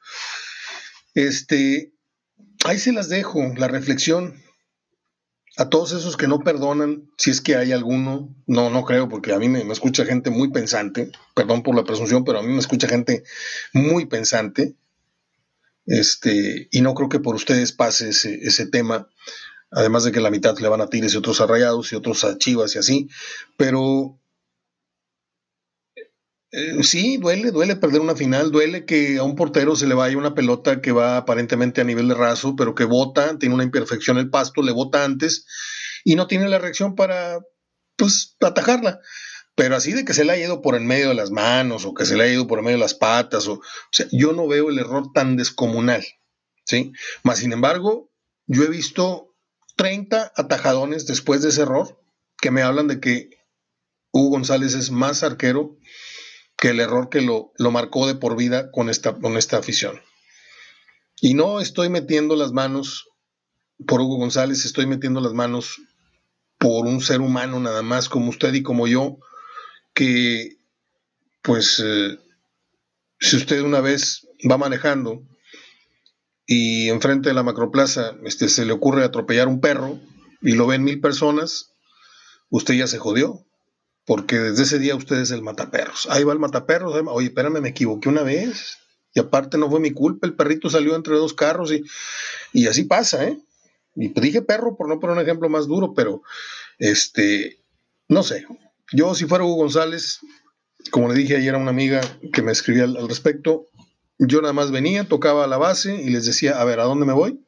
Este, 1.14 1.92
ahí 2.64 2.78
se 2.78 2.92
las 2.92 3.08
dejo, 3.08 3.52
la 3.56 3.68
reflexión. 3.68 4.42
A 5.58 5.68
todos 5.68 5.92
esos 5.92 6.16
que 6.16 6.28
no 6.28 6.38
perdonan, 6.40 7.10
si 7.18 7.30
es 7.30 7.42
que 7.42 7.56
hay 7.56 7.72
alguno, 7.72 8.34
no, 8.46 8.70
no 8.70 8.84
creo, 8.86 9.10
porque 9.10 9.34
a 9.34 9.38
mí 9.38 9.50
me, 9.50 9.60
escucha 9.70 10.06
gente 10.06 10.30
muy 10.30 10.50
pensante, 10.50 11.12
perdón 11.34 11.62
por 11.62 11.76
la 11.76 11.84
presunción, 11.84 12.24
pero 12.24 12.38
a 12.38 12.42
mí 12.42 12.48
me 12.48 12.58
escucha 12.58 12.88
gente 12.88 13.22
muy 13.74 14.06
pensante, 14.06 14.74
este, 15.86 16.68
y 16.70 16.80
no 16.80 16.94
creo 16.94 17.08
que 17.08 17.20
por 17.20 17.34
ustedes 17.34 17.72
pase 17.72 18.10
ese, 18.10 18.34
ese 18.42 18.66
tema, 18.66 19.08
además 19.70 20.04
de 20.04 20.12
que 20.12 20.20
la 20.20 20.30
mitad 20.30 20.58
le 20.58 20.68
van 20.68 20.80
a 20.80 20.88
Tigres 20.88 21.14
y 21.14 21.16
otros 21.16 21.40
a 21.40 21.46
Rayados 21.46 21.92
y 21.92 21.96
otros 21.96 22.24
a 22.24 22.38
Chivas 22.38 22.74
y 22.74 22.78
así, 22.78 23.08
pero 23.56 24.18
eh, 26.54 26.82
sí, 26.82 27.16
duele, 27.16 27.50
duele 27.50 27.76
perder 27.76 28.02
una 28.02 28.14
final, 28.14 28.50
duele 28.50 28.84
que 28.84 29.16
a 29.16 29.22
un 29.22 29.36
portero 29.36 29.74
se 29.74 29.86
le 29.86 29.94
vaya 29.94 30.18
una 30.18 30.34
pelota 30.34 30.82
que 30.82 30.92
va 30.92 31.16
aparentemente 31.16 31.80
a 31.80 31.84
nivel 31.84 32.08
de 32.08 32.14
raso, 32.14 32.56
pero 32.56 32.74
que 32.74 32.84
bota, 32.84 33.38
tiene 33.38 33.54
una 33.54 33.64
imperfección 33.64 34.18
el 34.18 34.28
pasto, 34.28 34.62
le 34.62 34.72
bota 34.72 35.02
antes 35.04 35.46
y 36.04 36.14
no 36.14 36.26
tiene 36.26 36.50
la 36.50 36.58
reacción 36.58 36.94
para, 36.94 37.40
pues, 37.96 38.36
atajarla. 38.40 39.00
Pero 39.54 39.76
así 39.76 39.92
de 39.92 40.04
que 40.04 40.14
se 40.14 40.24
le 40.24 40.32
haya 40.32 40.46
ido 40.46 40.62
por 40.62 40.76
en 40.76 40.86
medio 40.86 41.08
de 41.08 41.14
las 41.14 41.30
manos 41.30 41.84
o 41.84 41.94
que 41.94 42.06
se 42.06 42.16
le 42.16 42.24
haya 42.24 42.34
ido 42.34 42.46
por 42.46 42.58
en 42.58 42.64
medio 42.64 42.78
de 42.78 42.82
las 42.84 42.94
patas, 42.94 43.46
o, 43.48 43.60
sea, 43.90 44.06
yo 44.10 44.32
no 44.32 44.48
veo 44.48 44.70
el 44.70 44.78
error 44.78 45.12
tan 45.12 45.36
descomunal, 45.36 46.04
¿sí? 46.64 46.92
Más 47.22 47.38
sin 47.38 47.52
embargo, 47.52 48.10
yo 48.46 48.62
he 48.62 48.68
visto 48.68 49.34
30 49.76 50.32
atajadones 50.36 51.06
después 51.06 51.42
de 51.42 51.50
ese 51.50 51.62
error 51.62 52.00
que 52.40 52.50
me 52.50 52.62
hablan 52.62 52.88
de 52.88 53.00
que 53.00 53.30
Hugo 54.10 54.30
González 54.30 54.74
es 54.74 54.90
más 54.90 55.22
arquero 55.22 55.76
que 56.56 56.70
el 56.70 56.80
error 56.80 57.08
que 57.08 57.20
lo, 57.20 57.52
lo 57.56 57.70
marcó 57.70 58.06
de 58.06 58.14
por 58.14 58.36
vida 58.36 58.70
con 58.70 58.88
esta, 58.88 59.14
con 59.14 59.36
esta 59.36 59.58
afición. 59.58 60.00
Y 61.20 61.34
no 61.34 61.60
estoy 61.60 61.88
metiendo 61.88 62.36
las 62.36 62.52
manos 62.52 63.08
por 63.86 64.00
Hugo 64.00 64.16
González, 64.16 64.64
estoy 64.64 64.86
metiendo 64.86 65.20
las 65.20 65.32
manos 65.32 65.80
por 66.58 66.86
un 66.86 67.00
ser 67.00 67.20
humano 67.20 67.58
nada 67.58 67.82
más 67.82 68.08
como 68.08 68.30
usted 68.30 68.54
y 68.54 68.62
como 68.62 68.86
yo, 68.86 69.18
que 69.94 70.56
pues 71.42 71.82
eh, 71.84 72.18
si 73.18 73.36
usted 73.36 73.60
una 73.62 73.80
vez 73.80 74.28
va 74.50 74.58
manejando 74.58 75.22
y 76.46 76.88
enfrente 76.88 77.28
de 77.28 77.34
la 77.34 77.42
macroplaza 77.42 78.16
este, 78.24 78.48
se 78.48 78.64
le 78.64 78.72
ocurre 78.72 79.04
atropellar 79.04 79.48
un 79.48 79.60
perro 79.60 79.98
y 80.40 80.52
lo 80.52 80.66
ven 80.66 80.84
mil 80.84 81.00
personas, 81.00 81.72
usted 82.50 82.74
ya 82.74 82.86
se 82.86 82.98
jodió 82.98 83.44
porque 84.04 84.38
desde 84.38 84.64
ese 84.64 84.78
día 84.78 84.96
usted 84.96 85.16
es 85.16 85.30
el 85.30 85.42
mataperros. 85.42 86.08
Ahí 86.10 86.24
va 86.24 86.32
el 86.32 86.40
mataperros. 86.40 86.94
Oye, 87.06 87.28
espérame, 87.28 87.60
me 87.60 87.68
equivoqué 87.68 88.08
una 88.08 88.22
vez. 88.22 88.78
Y 89.14 89.20
aparte 89.20 89.58
no 89.58 89.70
fue 89.70 89.78
mi 89.78 89.92
culpa, 89.92 90.26
el 90.26 90.34
perrito 90.34 90.70
salió 90.70 90.96
entre 90.96 91.16
dos 91.16 91.34
carros 91.34 91.70
y, 91.70 91.84
y 92.52 92.66
así 92.66 92.84
pasa, 92.84 93.28
¿eh? 93.28 93.38
Y 93.94 94.08
dije 94.08 94.40
perro 94.40 94.74
por 94.74 94.88
no 94.88 94.98
poner 94.98 95.16
un 95.16 95.22
ejemplo 95.22 95.50
más 95.50 95.66
duro, 95.66 95.92
pero 95.92 96.22
este, 96.78 97.62
no 98.08 98.22
sé. 98.22 98.46
Yo 98.92 99.14
si 99.14 99.26
fuera 99.26 99.44
Hugo 99.44 99.56
González, 99.56 100.20
como 100.90 101.08
le 101.08 101.14
dije 101.14 101.36
ayer 101.36 101.54
a 101.54 101.58
una 101.58 101.70
amiga 101.70 102.00
que 102.32 102.42
me 102.42 102.52
escribía 102.52 102.84
al, 102.84 103.08
respecto, 103.08 103.68
yo 104.18 104.40
nada 104.40 104.52
más 104.52 104.70
venía, 104.70 105.08
tocaba 105.08 105.46
la 105.46 105.58
base 105.58 105.94
y 105.94 106.10
les 106.10 106.26
decía, 106.26 106.60
a 106.60 106.64
ver, 106.64 106.80
¿a 106.80 106.84
dónde 106.84 107.06
me 107.06 107.12
voy? 107.12 107.44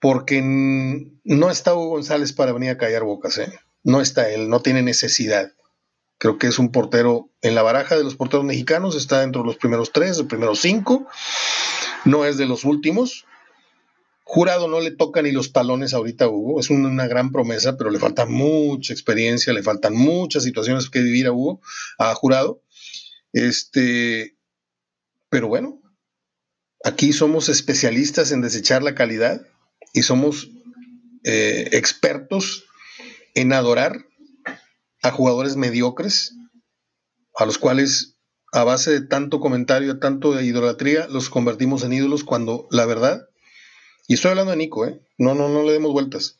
Porque 0.00 0.40
no 0.42 1.50
está 1.50 1.74
Hugo 1.74 1.88
González 1.88 2.32
para 2.32 2.52
venir 2.52 2.70
a 2.70 2.78
callar 2.78 3.02
bocas, 3.02 3.38
¿eh? 3.38 3.52
no 3.86 4.00
está 4.00 4.28
él, 4.30 4.48
no 4.48 4.60
tiene 4.60 4.82
necesidad. 4.82 5.52
Creo 6.18 6.38
que 6.38 6.48
es 6.48 6.58
un 6.58 6.72
portero 6.72 7.30
en 7.40 7.54
la 7.54 7.62
baraja 7.62 7.96
de 7.96 8.02
los 8.02 8.16
porteros 8.16 8.44
mexicanos, 8.44 8.96
está 8.96 9.20
dentro 9.20 9.42
de 9.42 9.46
los 9.46 9.56
primeros 9.56 9.92
tres, 9.92 10.18
los 10.18 10.26
primeros 10.26 10.60
cinco, 10.60 11.06
no 12.04 12.24
es 12.24 12.36
de 12.36 12.46
los 12.46 12.64
últimos. 12.64 13.26
Jurado 14.28 14.66
no 14.66 14.80
le 14.80 14.90
toca 14.90 15.22
ni 15.22 15.30
los 15.30 15.52
talones 15.52 15.94
ahorita 15.94 16.24
a 16.24 16.28
Hugo, 16.28 16.58
es 16.58 16.68
una 16.68 17.06
gran 17.06 17.30
promesa, 17.30 17.76
pero 17.76 17.90
le 17.90 18.00
falta 18.00 18.26
mucha 18.26 18.92
experiencia, 18.92 19.52
le 19.52 19.62
faltan 19.62 19.94
muchas 19.94 20.42
situaciones 20.42 20.90
que 20.90 21.00
vivir 21.00 21.28
a 21.28 21.32
Hugo, 21.32 21.60
a 21.96 22.12
Jurado. 22.16 22.60
Este, 23.32 24.36
pero 25.28 25.46
bueno, 25.46 25.80
aquí 26.82 27.12
somos 27.12 27.48
especialistas 27.48 28.32
en 28.32 28.40
desechar 28.40 28.82
la 28.82 28.96
calidad 28.96 29.46
y 29.92 30.02
somos 30.02 30.50
eh, 31.22 31.68
expertos 31.70 32.64
en 33.36 33.52
adorar 33.52 34.06
a 35.02 35.12
jugadores 35.12 35.54
mediocres, 35.54 36.34
a 37.36 37.46
los 37.46 37.58
cuales 37.58 38.18
a 38.52 38.64
base 38.64 38.90
de 38.90 39.06
tanto 39.06 39.38
comentario, 39.38 40.00
tanto 40.00 40.32
de 40.32 40.44
idolatría, 40.44 41.06
los 41.06 41.30
convertimos 41.30 41.84
en 41.84 41.92
ídolos 41.92 42.24
cuando 42.24 42.66
la 42.72 42.86
verdad, 42.86 43.28
y 44.08 44.14
estoy 44.14 44.30
hablando 44.30 44.52
de 44.52 44.58
Nico, 44.58 44.86
¿eh? 44.86 45.00
no, 45.18 45.34
no, 45.34 45.48
no 45.48 45.62
le 45.64 45.72
demos 45.72 45.92
vueltas. 45.92 46.38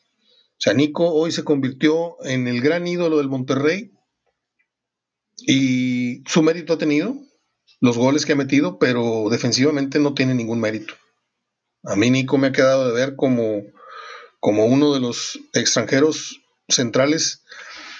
O 0.51 0.59
sea, 0.59 0.73
Nico 0.73 1.11
hoy 1.11 1.31
se 1.31 1.43
convirtió 1.43 2.17
en 2.23 2.47
el 2.47 2.61
gran 2.61 2.87
ídolo 2.87 3.17
del 3.17 3.29
Monterrey 3.29 3.91
y 5.37 6.23
su 6.25 6.41
mérito 6.41 6.73
ha 6.73 6.77
tenido, 6.77 7.15
los 7.79 7.97
goles 7.97 8.25
que 8.25 8.33
ha 8.33 8.35
metido, 8.37 8.79
pero 8.79 9.27
defensivamente 9.29 9.99
no 9.99 10.13
tiene 10.13 10.33
ningún 10.33 10.59
mérito. 10.59 10.95
A 11.83 11.95
mí 11.95 12.09
Nico 12.09 12.37
me 12.37 12.47
ha 12.47 12.51
quedado 12.51 12.87
de 12.87 12.93
ver 12.93 13.15
como, 13.15 13.61
como 14.39 14.65
uno 14.65 14.93
de 14.93 14.99
los 14.99 15.39
extranjeros 15.53 16.41
centrales 16.67 17.43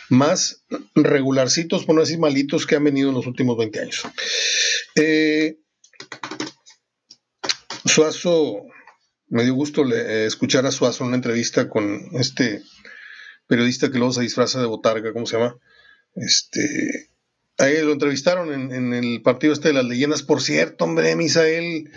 más 0.09 0.63
regularcitos, 0.95 1.85
por 1.85 1.95
no 1.95 2.01
decir 2.01 2.19
malitos, 2.19 2.65
que 2.65 2.75
han 2.75 2.83
venido 2.85 3.09
en 3.09 3.15
los 3.15 3.27
últimos 3.27 3.57
20 3.57 3.79
años. 3.81 4.03
Eh, 4.95 5.59
Suazo, 7.85 8.63
me 9.29 9.43
dio 9.43 9.53
gusto 9.53 9.85
eh, 9.93 10.25
escuchar 10.25 10.65
a 10.65 10.71
Suazo 10.71 11.03
en 11.03 11.09
una 11.09 11.17
entrevista 11.17 11.69
con 11.69 12.09
este 12.13 12.61
periodista 13.47 13.91
que 13.91 13.97
luego 13.97 14.13
se 14.13 14.21
disfraza 14.21 14.59
de 14.59 14.67
botarga, 14.67 15.13
¿cómo 15.13 15.25
se 15.25 15.37
llama? 15.37 15.57
Este, 16.15 17.09
lo 17.57 17.91
entrevistaron 17.91 18.71
en, 18.71 18.93
el 18.93 19.21
partido 19.21 19.53
este 19.53 19.69
de 19.69 19.73
las 19.73 19.85
leyendas. 19.85 20.23
Por 20.23 20.41
cierto, 20.41 20.85
hombre, 20.85 21.15
Misael, 21.15 21.89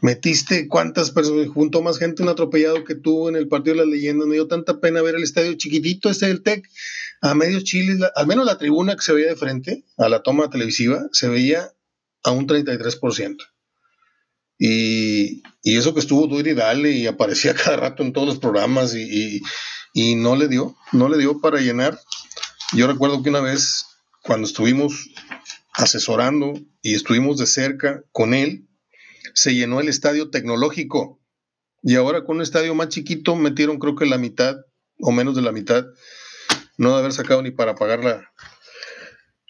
metiste 0.00 0.68
cuántas 0.68 1.10
personas, 1.10 1.48
juntó 1.48 1.82
más 1.82 1.98
gente 1.98 2.22
un 2.22 2.28
atropellado 2.28 2.84
que 2.84 2.94
tú 2.94 3.28
en 3.28 3.36
el 3.36 3.48
partido 3.48 3.76
de 3.76 3.82
las 3.84 3.92
leyendas. 3.92 4.26
Me 4.26 4.34
dio 4.34 4.48
tanta 4.48 4.80
pena 4.80 5.02
ver 5.02 5.14
el 5.14 5.22
estadio 5.22 5.54
chiquitito 5.54 6.10
este 6.10 6.26
del 6.26 6.42
TEC, 6.42 6.68
a 7.22 7.34
medio 7.34 7.60
Chile, 7.62 7.98
al 8.14 8.26
menos 8.26 8.44
la 8.44 8.58
tribuna 8.58 8.94
que 8.94 9.02
se 9.02 9.12
veía 9.12 9.28
de 9.28 9.36
frente 9.36 9.84
a 9.96 10.08
la 10.08 10.22
toma 10.22 10.50
televisiva, 10.50 11.06
se 11.12 11.28
veía 11.28 11.72
a 12.22 12.30
un 12.32 12.46
33%. 12.46 13.36
Y, 14.58 15.42
y 15.62 15.76
eso 15.76 15.94
que 15.94 16.00
estuvo 16.00 16.26
duro 16.26 16.48
y 16.48 16.54
dale 16.54 16.92
y 16.92 17.06
aparecía 17.06 17.54
cada 17.64 17.76
rato 17.76 18.02
en 18.02 18.12
todos 18.12 18.26
los 18.26 18.38
programas 18.38 18.94
y, 18.94 19.40
y 19.92 20.14
no 20.14 20.36
le 20.36 20.48
dio, 20.48 20.76
no 20.92 21.08
le 21.08 21.18
dio 21.18 21.40
para 21.40 21.60
llenar. 21.60 21.98
Yo 22.72 22.86
recuerdo 22.86 23.22
que 23.22 23.30
una 23.30 23.40
vez 23.40 23.86
cuando 24.22 24.46
estuvimos 24.46 25.10
asesorando 25.74 26.54
y 26.80 26.94
estuvimos 26.94 27.38
de 27.38 27.46
cerca 27.46 28.02
con 28.12 28.34
él, 28.34 28.68
se 29.34 29.54
llenó 29.54 29.80
el 29.80 29.88
estadio 29.88 30.30
tecnológico. 30.30 31.20
Y 31.82 31.96
ahora 31.96 32.24
con 32.24 32.36
un 32.36 32.42
estadio 32.42 32.74
más 32.74 32.88
chiquito 32.88 33.34
metieron 33.34 33.78
creo 33.78 33.96
que 33.96 34.06
la 34.06 34.18
mitad 34.18 34.56
o 35.02 35.12
menos 35.12 35.34
de 35.34 35.42
la 35.42 35.52
mitad. 35.52 35.84
No 36.78 36.92
de 36.92 37.00
haber 37.00 37.12
sacado 37.12 37.42
ni 37.42 37.50
para 37.50 37.74
pagar 37.74 38.02
la, 38.02 38.32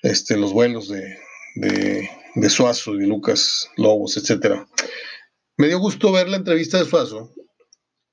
este, 0.02 0.36
los 0.36 0.52
vuelos 0.52 0.88
de, 0.88 1.18
de, 1.54 2.10
de 2.34 2.50
Suazo 2.50 2.94
de 2.94 3.06
Lucas 3.06 3.68
Lobos, 3.76 4.16
etc. 4.16 4.64
Me 5.56 5.68
dio 5.68 5.78
gusto 5.78 6.12
ver 6.12 6.28
la 6.28 6.38
entrevista 6.38 6.78
de 6.78 6.84
Suazo, 6.84 7.32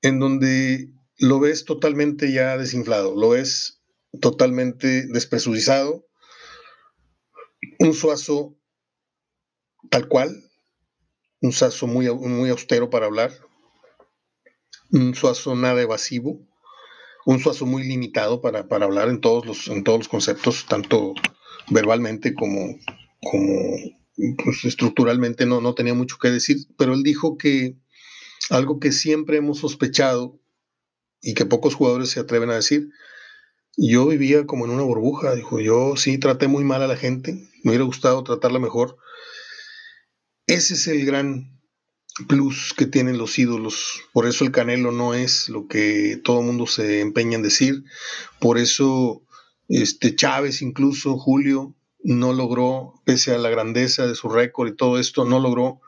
en 0.01 0.19
donde 0.19 0.89
lo 1.17 1.39
ves 1.39 1.65
totalmente 1.65 2.31
ya 2.31 2.57
desinflado, 2.57 3.15
lo 3.15 3.29
ves 3.29 3.81
totalmente 4.21 5.05
despresurizado, 5.07 6.05
un 7.79 7.93
suazo 7.93 8.57
tal 9.89 10.07
cual, 10.07 10.29
un 11.41 11.51
suazo 11.51 11.87
muy, 11.87 12.09
muy 12.13 12.49
austero 12.49 12.89
para 12.89 13.05
hablar, 13.05 13.31
un 14.91 15.15
suazo 15.15 15.55
nada 15.55 15.81
evasivo, 15.81 16.39
un 17.25 17.39
suazo 17.39 17.65
muy 17.65 17.83
limitado 17.83 18.41
para, 18.41 18.65
hablar 18.69 19.09
en 19.09 19.21
todos, 19.21 19.45
los, 19.45 19.67
en 19.67 19.83
todos 19.83 19.99
los 19.99 20.07
conceptos, 20.07 20.65
tanto 20.67 21.13
verbalmente 21.69 22.33
como, 22.33 22.77
como 23.21 23.98
pues, 24.43 24.65
estructuralmente 24.65 25.45
no, 25.45 25.61
no 25.61 25.73
tenía 25.73 25.93
mucho 25.93 26.17
que 26.17 26.29
decir, 26.29 26.57
pero 26.77 26.93
él 26.93 27.03
dijo 27.03 27.37
que 27.37 27.77
algo 28.49 28.79
que 28.79 28.91
siempre 28.91 29.37
hemos 29.37 29.59
sospechado 29.59 30.39
y 31.21 31.33
que 31.33 31.45
pocos 31.45 31.75
jugadores 31.75 32.09
se 32.09 32.19
atreven 32.19 32.49
a 32.49 32.55
decir, 32.55 32.89
yo 33.77 34.07
vivía 34.07 34.45
como 34.45 34.65
en 34.65 34.71
una 34.71 34.83
burbuja, 34.83 35.35
dijo, 35.35 35.59
yo 35.59 35.95
sí 35.95 36.17
traté 36.17 36.47
muy 36.47 36.63
mal 36.63 36.81
a 36.81 36.87
la 36.87 36.97
gente, 36.97 37.33
me 37.63 37.71
hubiera 37.71 37.85
gustado 37.85 38.23
tratarla 38.23 38.59
mejor. 38.59 38.97
Ese 40.47 40.73
es 40.73 40.87
el 40.87 41.05
gran 41.05 41.59
plus 42.27 42.73
que 42.75 42.85
tienen 42.85 43.17
los 43.17 43.39
ídolos, 43.39 44.01
por 44.11 44.27
eso 44.27 44.43
el 44.43 44.51
Canelo 44.51 44.91
no 44.91 45.13
es 45.13 45.47
lo 45.47 45.67
que 45.67 46.19
todo 46.23 46.41
el 46.41 46.47
mundo 46.47 46.67
se 46.67 46.99
empeña 46.99 47.35
en 47.35 47.43
decir, 47.43 47.83
por 48.41 48.57
eso 48.57 49.23
este 49.69 50.15
Chávez 50.15 50.61
incluso, 50.61 51.17
Julio, 51.17 51.75
no 52.03 52.33
logró, 52.33 53.01
pese 53.05 53.33
a 53.33 53.37
la 53.37 53.49
grandeza 53.49 54.07
de 54.07 54.15
su 54.15 54.29
récord 54.29 54.69
y 54.69 54.75
todo 54.75 54.99
esto, 54.99 55.25
no 55.25 55.39
logró 55.39 55.81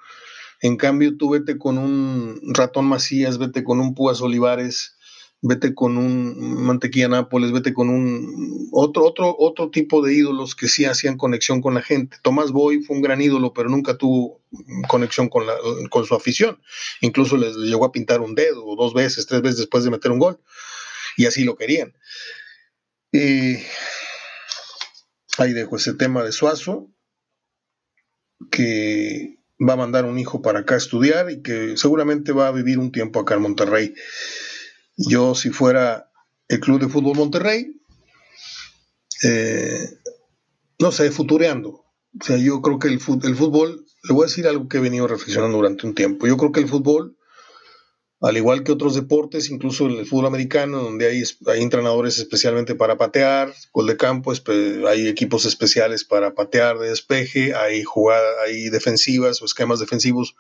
En 0.61 0.77
cambio, 0.77 1.17
tú 1.17 1.31
vete 1.31 1.57
con 1.57 1.77
un 1.77 2.39
ratón 2.53 2.85
Macías, 2.85 3.37
vete 3.37 3.63
con 3.63 3.79
un 3.79 3.95
Púas 3.95 4.21
Olivares, 4.21 4.97
vete 5.41 5.73
con 5.73 5.97
un 5.97 6.63
Mantequilla 6.63 7.07
Nápoles, 7.07 7.51
vete 7.51 7.73
con 7.73 7.89
un 7.89 8.69
otro, 8.71 9.03
otro, 9.05 9.35
otro 9.37 9.71
tipo 9.71 10.01
de 10.01 10.13
ídolos 10.13 10.55
que 10.55 10.67
sí 10.67 10.85
hacían 10.85 11.17
conexión 11.17 11.61
con 11.61 11.73
la 11.73 11.81
gente. 11.81 12.17
Tomás 12.21 12.51
Boy 12.51 12.83
fue 12.83 12.95
un 12.95 13.01
gran 13.01 13.21
ídolo, 13.21 13.53
pero 13.53 13.69
nunca 13.69 13.97
tuvo 13.97 14.41
conexión 14.87 15.29
con, 15.29 15.47
la, 15.47 15.55
con 15.89 16.05
su 16.05 16.13
afición. 16.13 16.61
Incluso 17.01 17.37
les 17.37 17.55
llegó 17.55 17.85
a 17.85 17.91
pintar 17.91 18.21
un 18.21 18.35
dedo 18.35 18.75
dos 18.75 18.93
veces, 18.93 19.25
tres 19.25 19.41
veces 19.41 19.57
después 19.57 19.83
de 19.83 19.91
meter 19.91 20.11
un 20.11 20.19
gol. 20.19 20.39
Y 21.17 21.25
así 21.25 21.43
lo 21.43 21.55
querían. 21.55 21.93
Y 23.11 23.57
ahí 25.43 25.53
dejo 25.53 25.75
ese 25.75 25.93
tema 25.93 26.23
de 26.23 26.31
Suazo, 26.31 26.89
que 28.49 29.37
va 29.59 29.73
a 29.73 29.77
mandar 29.77 30.05
un 30.05 30.17
hijo 30.17 30.41
para 30.41 30.59
acá 30.59 30.75
a 30.75 30.79
estudiar 30.79 31.29
y 31.29 31.41
que 31.41 31.77
seguramente 31.77 32.31
va 32.31 32.47
a 32.47 32.51
vivir 32.51 32.79
un 32.79 32.91
tiempo 32.91 33.19
acá 33.19 33.35
en 33.35 33.41
Monterrey. 33.41 33.93
Yo, 34.97 35.35
si 35.35 35.49
fuera 35.49 36.11
el 36.47 36.59
Club 36.59 36.79
de 36.79 36.89
Fútbol 36.89 37.17
Monterrey, 37.17 37.81
eh, 39.23 39.89
no 40.79 40.91
sé, 40.91 41.11
futureando. 41.11 41.69
O 41.69 42.23
sea, 42.23 42.37
yo 42.37 42.61
creo 42.61 42.79
que 42.79 42.87
el 42.87 42.99
fútbol, 42.99 43.29
el 43.29 43.35
fútbol, 43.35 43.85
le 44.03 44.13
voy 44.13 44.23
a 44.23 44.27
decir 44.27 44.47
algo 44.47 44.67
que 44.67 44.77
he 44.77 44.81
venido 44.81 45.07
reflexionando 45.07 45.57
durante 45.57 45.87
un 45.87 45.95
tiempo. 45.95 46.27
Yo 46.27 46.37
creo 46.37 46.51
que 46.51 46.59
el 46.59 46.67
fútbol 46.67 47.17
al 48.21 48.37
igual 48.37 48.63
que 48.63 48.71
otros 48.71 48.93
deportes, 48.93 49.49
incluso 49.49 49.87
el 49.87 50.05
fútbol 50.05 50.27
americano, 50.27 50.83
donde 50.83 51.07
hay, 51.07 51.23
hay 51.47 51.61
entrenadores 51.63 52.19
especialmente 52.19 52.75
para 52.75 52.95
patear, 52.95 53.51
gol 53.73 53.87
de 53.87 53.97
campo, 53.97 54.31
hay 54.87 55.07
equipos 55.07 55.45
especiales 55.45 56.03
para 56.03 56.35
patear 56.35 56.77
de 56.77 56.89
despeje, 56.89 57.55
hay 57.55 57.83
jugadas, 57.83 58.35
hay 58.45 58.69
defensivas 58.69 59.41
o 59.41 59.45
esquemas 59.45 59.79
defensivos 59.79 60.35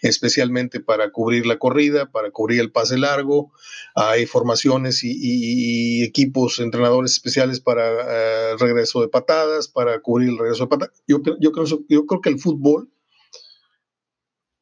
especialmente 0.00 0.78
para 0.78 1.10
cubrir 1.10 1.44
la 1.44 1.58
corrida, 1.58 2.08
para 2.08 2.30
cubrir 2.30 2.60
el 2.60 2.70
pase 2.70 2.98
largo, 2.98 3.52
hay 3.96 4.26
formaciones 4.26 5.00
y, 5.02 6.04
equipos, 6.04 6.60
entrenadores 6.60 7.12
especiales 7.12 7.58
para 7.58 7.88
el 7.88 8.54
eh, 8.54 8.56
regreso 8.60 9.00
de 9.00 9.08
patadas, 9.08 9.66
para 9.66 9.98
cubrir 10.00 10.28
el 10.28 10.38
regreso 10.38 10.64
de 10.64 10.68
patadas. 10.68 11.02
Yo, 11.08 11.20
yo, 11.40 11.50
creo, 11.50 11.66
yo 11.88 12.06
creo 12.06 12.20
que 12.20 12.28
el 12.28 12.38
fútbol, 12.38 12.90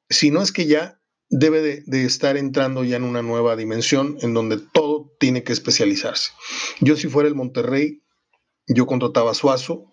si 0.09 0.31
no 0.31 0.41
es 0.41 0.53
que 0.53 0.65
ya 0.65 1.02
debe 1.33 1.83
de, 1.87 2.05
estar 2.05 2.37
entrando 2.37 2.85
ya 2.85 2.97
en 2.97 3.05
una 3.05 3.23
nueva 3.23 3.57
dimensión 3.57 4.19
en 4.21 4.35
donde 4.35 4.59
todo 4.59 5.11
tiene 5.19 5.43
que 5.43 5.55
especializarse. 5.55 6.31
Yo 6.81 6.95
si 6.95 7.09
fuera 7.09 7.29
el 7.29 7.35
Monterrey, 7.35 8.03
yo 8.69 8.87
contrataba 8.87 9.31
a 9.31 9.35
Suazo, 9.35 9.92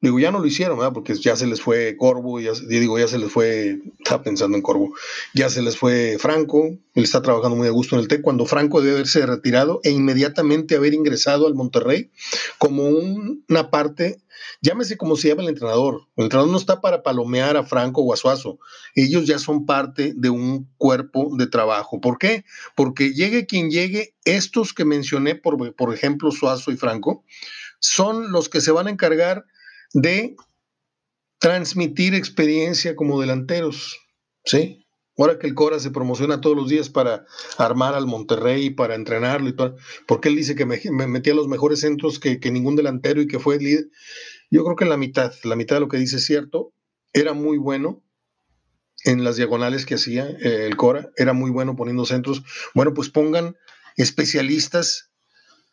Digo, 0.00 0.20
ya 0.20 0.30
no 0.30 0.38
lo 0.38 0.46
hicieron, 0.46 0.78
¿verdad? 0.78 0.92
Porque 0.92 1.14
ya 1.14 1.34
se 1.34 1.48
les 1.48 1.60
fue 1.60 1.96
Corvo, 1.96 2.38
ya, 2.38 2.52
digo, 2.68 3.00
ya 3.00 3.08
se 3.08 3.18
les 3.18 3.32
fue, 3.32 3.80
estaba 3.98 4.22
pensando 4.22 4.56
en 4.56 4.62
Corvo, 4.62 4.94
ya 5.34 5.50
se 5.50 5.60
les 5.60 5.76
fue 5.76 6.18
Franco, 6.20 6.68
él 6.94 7.02
está 7.02 7.20
trabajando 7.20 7.56
muy 7.56 7.66
a 7.66 7.72
gusto 7.72 7.96
en 7.96 8.02
el 8.02 8.08
TEC, 8.08 8.22
cuando 8.22 8.46
Franco 8.46 8.80
debe 8.80 8.94
haberse 8.94 9.26
retirado 9.26 9.80
e 9.82 9.90
inmediatamente 9.90 10.76
haber 10.76 10.94
ingresado 10.94 11.48
al 11.48 11.56
Monterrey 11.56 12.12
como 12.58 12.84
una 12.86 13.70
parte, 13.70 14.22
llámese 14.60 14.96
como 14.96 15.16
se 15.16 15.28
llama 15.28 15.42
el 15.42 15.48
entrenador, 15.48 16.02
el 16.14 16.24
entrenador 16.24 16.52
no 16.52 16.58
está 16.58 16.80
para 16.80 17.02
palomear 17.02 17.56
a 17.56 17.64
Franco 17.64 18.02
o 18.02 18.12
a 18.12 18.16
Suazo, 18.16 18.60
ellos 18.94 19.26
ya 19.26 19.40
son 19.40 19.66
parte 19.66 20.12
de 20.14 20.30
un 20.30 20.68
cuerpo 20.76 21.30
de 21.36 21.48
trabajo. 21.48 22.00
¿Por 22.00 22.18
qué? 22.18 22.44
Porque 22.76 23.14
llegue 23.14 23.46
quien 23.46 23.68
llegue, 23.68 24.14
estos 24.24 24.74
que 24.74 24.84
mencioné, 24.84 25.34
por, 25.34 25.74
por 25.74 25.92
ejemplo, 25.92 26.30
Suazo 26.30 26.70
y 26.70 26.76
Franco, 26.76 27.24
son 27.80 28.30
los 28.30 28.48
que 28.48 28.60
se 28.60 28.70
van 28.70 28.86
a 28.86 28.90
encargar 28.90 29.44
de 29.92 30.36
transmitir 31.38 32.14
experiencia 32.14 32.96
como 32.96 33.20
delanteros, 33.20 33.98
¿sí? 34.44 34.84
Ahora 35.16 35.38
que 35.38 35.48
el 35.48 35.54
Cora 35.54 35.80
se 35.80 35.90
promociona 35.90 36.40
todos 36.40 36.56
los 36.56 36.68
días 36.68 36.88
para 36.88 37.26
armar 37.58 37.94
al 37.94 38.06
Monterrey, 38.06 38.70
para 38.70 38.94
entrenarlo 38.94 39.48
y 39.48 39.56
todo, 39.56 39.76
porque 40.06 40.28
él 40.28 40.36
dice 40.36 40.54
que 40.54 40.64
me, 40.64 40.78
metía 41.08 41.34
los 41.34 41.48
mejores 41.48 41.80
centros 41.80 42.20
que, 42.20 42.38
ningún 42.50 42.76
delantero 42.76 43.20
y 43.20 43.26
que 43.26 43.40
fue 43.40 43.58
líder. 43.58 43.88
Yo 44.50 44.62
creo 44.62 44.76
que 44.76 44.84
la 44.84 44.96
mitad, 44.96 45.32
la 45.42 45.56
mitad 45.56 45.76
de 45.76 45.80
lo 45.80 45.88
que 45.88 45.96
dice 45.96 46.16
es 46.16 46.24
cierto, 46.24 46.72
era 47.12 47.32
muy 47.32 47.58
bueno 47.58 48.04
en 49.04 49.24
las 49.24 49.36
diagonales 49.36 49.86
que 49.86 49.96
hacía 49.96 50.28
eh, 50.28 50.66
el 50.66 50.76
Cora, 50.76 51.10
era 51.16 51.32
muy 51.32 51.50
bueno 51.50 51.74
poniendo 51.74 52.04
centros. 52.04 52.44
Bueno, 52.74 52.94
pues 52.94 53.10
pongan 53.10 53.56
especialistas 53.96 55.07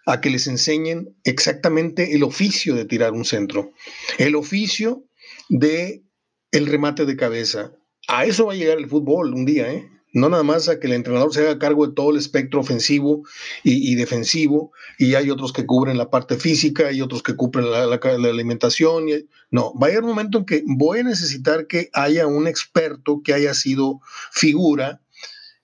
a 0.05 0.21
que 0.21 0.29
les 0.29 0.47
enseñen 0.47 1.15
exactamente 1.23 2.15
el 2.15 2.23
oficio 2.23 2.75
de 2.75 2.85
tirar 2.85 3.13
un 3.13 3.25
centro, 3.25 3.71
el 4.17 4.35
oficio 4.35 5.05
de 5.49 6.03
el 6.51 6.67
remate 6.67 7.05
de 7.05 7.17
cabeza. 7.17 7.73
A 8.07 8.25
eso 8.25 8.45
va 8.45 8.53
a 8.53 8.55
llegar 8.55 8.77
el 8.77 8.87
fútbol 8.87 9.33
un 9.33 9.45
día, 9.45 9.71
¿eh? 9.71 9.89
No 10.13 10.29
nada 10.29 10.43
más 10.43 10.69
a 10.69 10.79
que 10.79 10.87
el 10.87 10.93
entrenador 10.93 11.33
se 11.33 11.41
haga 11.41 11.59
cargo 11.59 11.85
de 11.85 11.93
todo 11.93 12.11
el 12.11 12.17
espectro 12.17 12.61
ofensivo 12.61 13.23
y, 13.63 13.95
defensivo, 13.95 14.71
y 14.97 15.15
hay 15.15 15.29
otros 15.29 15.51
que 15.51 15.65
cubren 15.65 15.97
la 15.97 16.09
parte 16.09 16.37
física 16.37 16.93
y 16.93 17.01
otros 17.01 17.21
que 17.21 17.35
cubren 17.35 17.69
la, 17.69 17.99
alimentación. 18.29 19.07
no, 19.51 19.73
va 19.77 19.87
a 19.87 19.89
llegar 19.89 20.03
un 20.03 20.11
momento 20.11 20.37
en 20.37 20.45
que 20.45 20.63
voy 20.65 20.99
a 20.99 21.03
necesitar 21.03 21.67
que 21.67 21.89
haya 21.91 22.27
un 22.27 22.47
experto 22.47 23.21
que 23.25 23.33
haya 23.33 23.53
sido 23.53 23.99
figura 24.31 25.01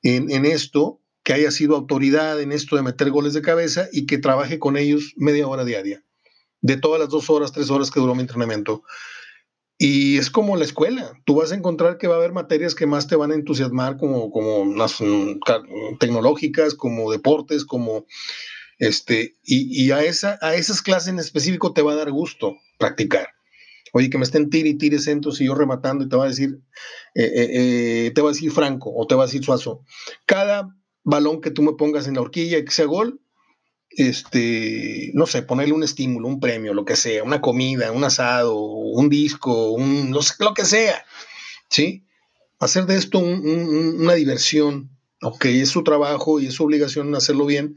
en, 0.03 0.29
en 0.29 0.45
esto 0.45 1.00
que 1.23 1.33
haya 1.33 1.51
sido 1.51 1.75
autoridad 1.75 2.41
en 2.41 2.51
esto 2.51 2.75
de 2.75 2.81
meter 2.81 3.11
goles 3.11 3.33
de 3.33 3.41
cabeza 3.41 3.87
y 3.91 4.05
que 4.05 4.17
trabaje 4.17 4.59
con 4.59 4.77
ellos 4.77 5.13
media 5.17 5.47
hora 5.47 5.65
diaria, 5.65 6.03
de 6.61 6.77
todas 6.77 6.99
las 6.99 7.09
dos 7.09 7.29
horas, 7.29 7.51
tres 7.51 7.69
horas 7.69 7.91
que 7.91 7.99
duró 7.99 8.15
mi 8.15 8.21
entrenamiento. 8.21 8.83
Y 9.77 10.17
es 10.17 10.29
como 10.29 10.57
la 10.57 10.65
escuela, 10.65 11.13
tú 11.25 11.35
vas 11.35 11.51
a 11.51 11.55
encontrar 11.55 11.97
que 11.97 12.07
va 12.07 12.15
a 12.15 12.17
haber 12.17 12.33
materias 12.33 12.75
que 12.75 12.85
más 12.85 13.07
te 13.07 13.15
van 13.15 13.31
a 13.31 13.35
entusiasmar, 13.35 13.97
como, 13.97 14.31
como 14.31 14.75
las 14.75 15.01
mm, 15.01 15.39
tecnológicas, 15.99 16.75
como 16.75 17.11
deportes, 17.11 17.65
como 17.65 18.05
este, 18.77 19.37
y, 19.43 19.85
y, 19.85 19.91
a, 19.91 20.03
esa, 20.03 20.37
a 20.41 20.55
esas 20.55 20.81
clases 20.81 21.09
en 21.09 21.19
específico 21.19 21.73
te 21.73 21.81
va 21.81 21.93
a 21.93 21.97
dar 21.97 22.11
gusto 22.11 22.57
practicar. 22.77 23.29
Oye, 23.93 24.09
que 24.09 24.17
me 24.17 24.23
estén 24.23 24.49
tire 24.49 24.69
y 24.69 24.77
tire 24.77 24.99
centros 24.99 25.41
y 25.41 25.45
yo 25.45 25.55
rematando 25.55 26.03
y 26.03 26.09
te 26.09 26.15
va 26.15 26.25
a 26.25 26.29
decir, 26.29 26.59
eh, 27.13 27.23
eh, 27.23 27.49
eh, 28.05 28.11
te 28.15 28.21
va 28.21 28.29
a 28.29 28.33
decir 28.33 28.51
Franco 28.51 28.91
o 28.95 29.05
te 29.05 29.15
va 29.15 29.23
a 29.23 29.25
decir 29.25 29.43
Suazo. 29.43 29.83
Cada 30.25 30.75
balón 31.03 31.41
que 31.41 31.51
tú 31.51 31.61
me 31.61 31.73
pongas 31.73 32.07
en 32.07 32.15
la 32.15 32.21
horquilla 32.21 32.57
y 32.57 32.65
que 32.65 32.71
sea 32.71 32.85
gol, 32.85 33.21
este, 33.89 35.11
no 35.13 35.25
sé, 35.25 35.43
ponerle 35.43 35.73
un 35.73 35.83
estímulo, 35.83 36.27
un 36.27 36.39
premio, 36.39 36.73
lo 36.73 36.85
que 36.85 36.95
sea, 36.95 37.23
una 37.23 37.41
comida, 37.41 37.91
un 37.91 38.03
asado, 38.03 38.57
un 38.57 39.09
disco, 39.09 39.71
un, 39.71 40.15
sé, 40.21 40.33
lo 40.39 40.53
que 40.53 40.65
sea, 40.65 41.05
¿sí? 41.69 42.05
Hacer 42.59 42.85
de 42.85 42.95
esto 42.95 43.19
una 43.19 44.13
diversión, 44.13 44.91
ok, 45.21 45.45
es 45.45 45.69
su 45.69 45.83
trabajo 45.83 46.39
y 46.39 46.47
es 46.47 46.53
su 46.53 46.63
obligación 46.63 47.13
hacerlo 47.15 47.45
bien, 47.45 47.75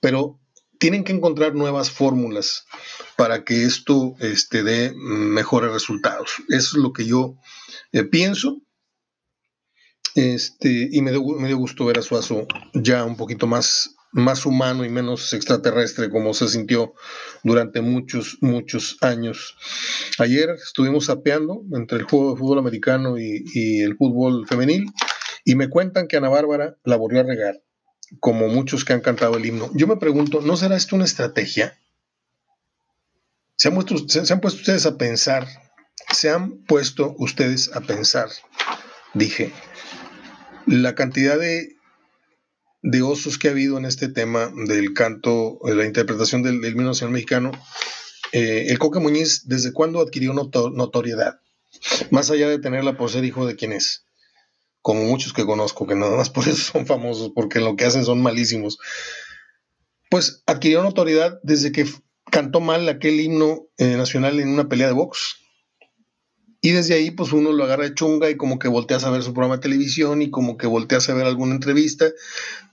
pero 0.00 0.40
tienen 0.78 1.04
que 1.04 1.12
encontrar 1.12 1.54
nuevas 1.54 1.90
fórmulas 1.90 2.66
para 3.16 3.44
que 3.44 3.64
esto 3.64 4.16
este, 4.18 4.64
dé 4.64 4.92
mejores 4.94 5.72
resultados. 5.72 6.32
Eso 6.48 6.76
es 6.76 6.82
lo 6.82 6.92
que 6.92 7.06
yo 7.06 7.36
eh, 7.92 8.02
pienso 8.02 8.60
este, 10.14 10.88
y 10.92 11.02
me 11.02 11.10
dio, 11.10 11.24
me 11.24 11.48
dio 11.48 11.58
gusto 11.58 11.84
ver 11.84 11.98
a 11.98 12.02
Suazo 12.02 12.46
ya 12.72 13.04
un 13.04 13.16
poquito 13.16 13.46
más, 13.46 13.96
más 14.12 14.46
humano 14.46 14.84
y 14.84 14.88
menos 14.88 15.32
extraterrestre 15.34 16.08
como 16.08 16.34
se 16.34 16.48
sintió 16.48 16.94
durante 17.42 17.80
muchos, 17.80 18.38
muchos 18.40 18.96
años. 19.00 19.56
Ayer 20.18 20.50
estuvimos 20.50 21.06
sapeando 21.06 21.62
entre 21.72 21.98
el 21.98 22.04
juego 22.04 22.32
de 22.32 22.38
fútbol 22.38 22.58
americano 22.58 23.18
y, 23.18 23.82
el 23.82 23.96
fútbol 23.96 24.46
femenil 24.46 24.86
y 25.44 25.56
me 25.56 25.68
cuentan 25.68 26.06
que 26.06 26.16
Ana 26.16 26.28
Bárbara 26.28 26.76
la 26.84 26.96
volvió 26.96 27.20
a 27.20 27.24
regar, 27.24 27.60
como 28.20 28.48
muchos 28.48 28.84
que 28.84 28.92
han 28.92 29.00
cantado 29.00 29.36
el 29.36 29.44
himno. 29.44 29.70
Yo 29.74 29.88
me 29.88 29.96
pregunto, 29.96 30.40
¿no 30.40 30.56
será 30.56 30.76
esto 30.76 30.94
una 30.94 31.04
estrategia? 31.04 31.76
¿Se 33.56 33.68
han, 33.68 33.84
se 34.06 34.32
han 34.32 34.40
puesto 34.40 34.60
ustedes 34.60 34.86
a 34.86 34.96
pensar? 34.96 35.46
¿Se 36.12 36.30
han 36.30 36.64
puesto 36.64 37.14
ustedes 37.18 37.74
a 37.74 37.80
pensar? 37.80 38.28
Dije, 39.12 39.52
la 40.66 40.94
cantidad 40.94 41.38
de, 41.38 41.76
de 42.82 43.02
osos 43.02 43.38
que 43.38 43.48
ha 43.48 43.52
habido 43.52 43.78
en 43.78 43.84
este 43.84 44.08
tema 44.08 44.52
del 44.66 44.94
canto, 44.94 45.58
de 45.64 45.74
la 45.74 45.86
interpretación 45.86 46.42
del, 46.42 46.64
himno 46.64 46.84
nacional 46.84 47.12
mexicano, 47.12 47.52
eh, 48.32 48.66
el 48.68 48.78
Coque 48.78 49.00
Muñiz, 49.00 49.46
¿desde 49.46 49.72
cuándo 49.72 50.00
adquirió 50.00 50.32
notoriedad? 50.32 51.40
Más 52.10 52.30
allá 52.30 52.48
de 52.48 52.58
tenerla 52.58 52.96
por 52.96 53.10
ser 53.10 53.24
hijo 53.24 53.46
de 53.46 53.56
quien 53.56 53.72
es, 53.72 54.04
como 54.80 55.04
muchos 55.04 55.32
que 55.32 55.46
conozco, 55.46 55.86
que 55.86 55.94
nada 55.94 56.16
más 56.16 56.30
por 56.30 56.48
eso 56.48 56.56
son 56.72 56.86
famosos, 56.86 57.32
porque 57.34 57.60
lo 57.60 57.76
que 57.76 57.84
hacen 57.84 58.04
son 58.04 58.22
malísimos. 58.22 58.78
Pues 60.10 60.42
adquirió 60.46 60.82
notoriedad 60.82 61.40
desde 61.42 61.72
que 61.72 61.86
cantó 62.30 62.60
mal 62.60 62.88
aquel 62.88 63.20
himno 63.20 63.66
eh, 63.78 63.96
nacional 63.96 64.40
en 64.40 64.48
una 64.48 64.68
pelea 64.68 64.86
de 64.86 64.92
box 64.92 65.36
y 66.64 66.72
desde 66.72 66.94
ahí, 66.94 67.10
pues 67.10 67.30
uno 67.34 67.52
lo 67.52 67.64
agarra 67.64 67.84
de 67.84 67.92
chunga 67.92 68.30
y 68.30 68.38
como 68.38 68.58
que 68.58 68.68
volteas 68.68 69.04
a 69.04 69.10
ver 69.10 69.22
su 69.22 69.34
programa 69.34 69.56
de 69.56 69.62
televisión 69.62 70.22
y 70.22 70.30
como 70.30 70.56
que 70.56 70.66
volteas 70.66 71.06
a 71.10 71.14
ver 71.14 71.26
alguna 71.26 71.54
entrevista, 71.54 72.06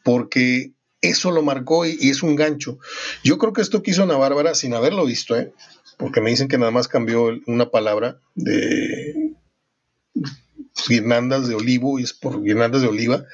porque 0.02 0.72
eso 1.02 1.30
lo 1.30 1.42
marcó 1.42 1.86
y, 1.86 1.98
es 2.10 2.24
un 2.24 2.38
gancho. 2.38 2.80
Yo 3.22 3.38
creo 3.38 3.52
que 3.52 3.62
esto 3.62 3.84
quiso 3.84 4.04
Ana 4.04 4.16
Bárbara 4.16 4.56
sin 4.56 4.74
haberlo 4.74 5.04
visto, 5.04 5.36
¿eh? 5.36 5.52
porque 5.98 6.22
me 6.22 6.30
dicen 6.30 6.48
que 6.48 6.58
nada 6.58 6.72
más 6.72 6.88
cambió 6.88 7.38
una 7.48 7.70
palabra 7.70 8.22
de 8.34 9.34
guirnaldas 10.88 11.50
de 11.50 11.56
olivo 11.56 12.00
y 12.00 12.04
es 12.04 12.14
por 12.14 12.42
guirnaldas 12.42 12.84
de 12.84 12.88
oliva. 12.88 13.26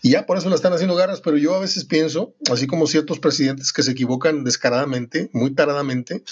Y 0.00 0.12
ya 0.12 0.24
por 0.24 0.38
eso 0.38 0.48
la 0.48 0.54
están 0.54 0.72
haciendo 0.72 0.96
garras, 0.96 1.20
pero 1.20 1.36
yo 1.36 1.54
a 1.54 1.60
veces 1.60 1.84
pienso, 1.84 2.34
así 2.50 2.66
como 2.66 2.86
ciertos 2.86 3.18
presidentes 3.18 3.74
que 3.74 3.82
se 3.82 3.90
equivocan 3.90 4.42
descaradamente, 4.42 5.28
muy 5.34 5.50
taradamente, 5.50 6.22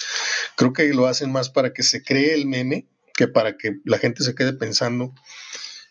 creo 0.56 0.72
que 0.72 0.94
lo 0.94 1.08
hacen 1.08 1.30
más 1.30 1.50
para 1.50 1.74
que 1.74 1.82
se 1.82 2.02
cree 2.02 2.32
el 2.32 2.46
meme 2.46 2.86
que 3.16 3.28
para 3.28 3.56
que 3.56 3.76
la 3.84 3.98
gente 3.98 4.22
se 4.22 4.34
quede 4.34 4.52
pensando 4.52 5.14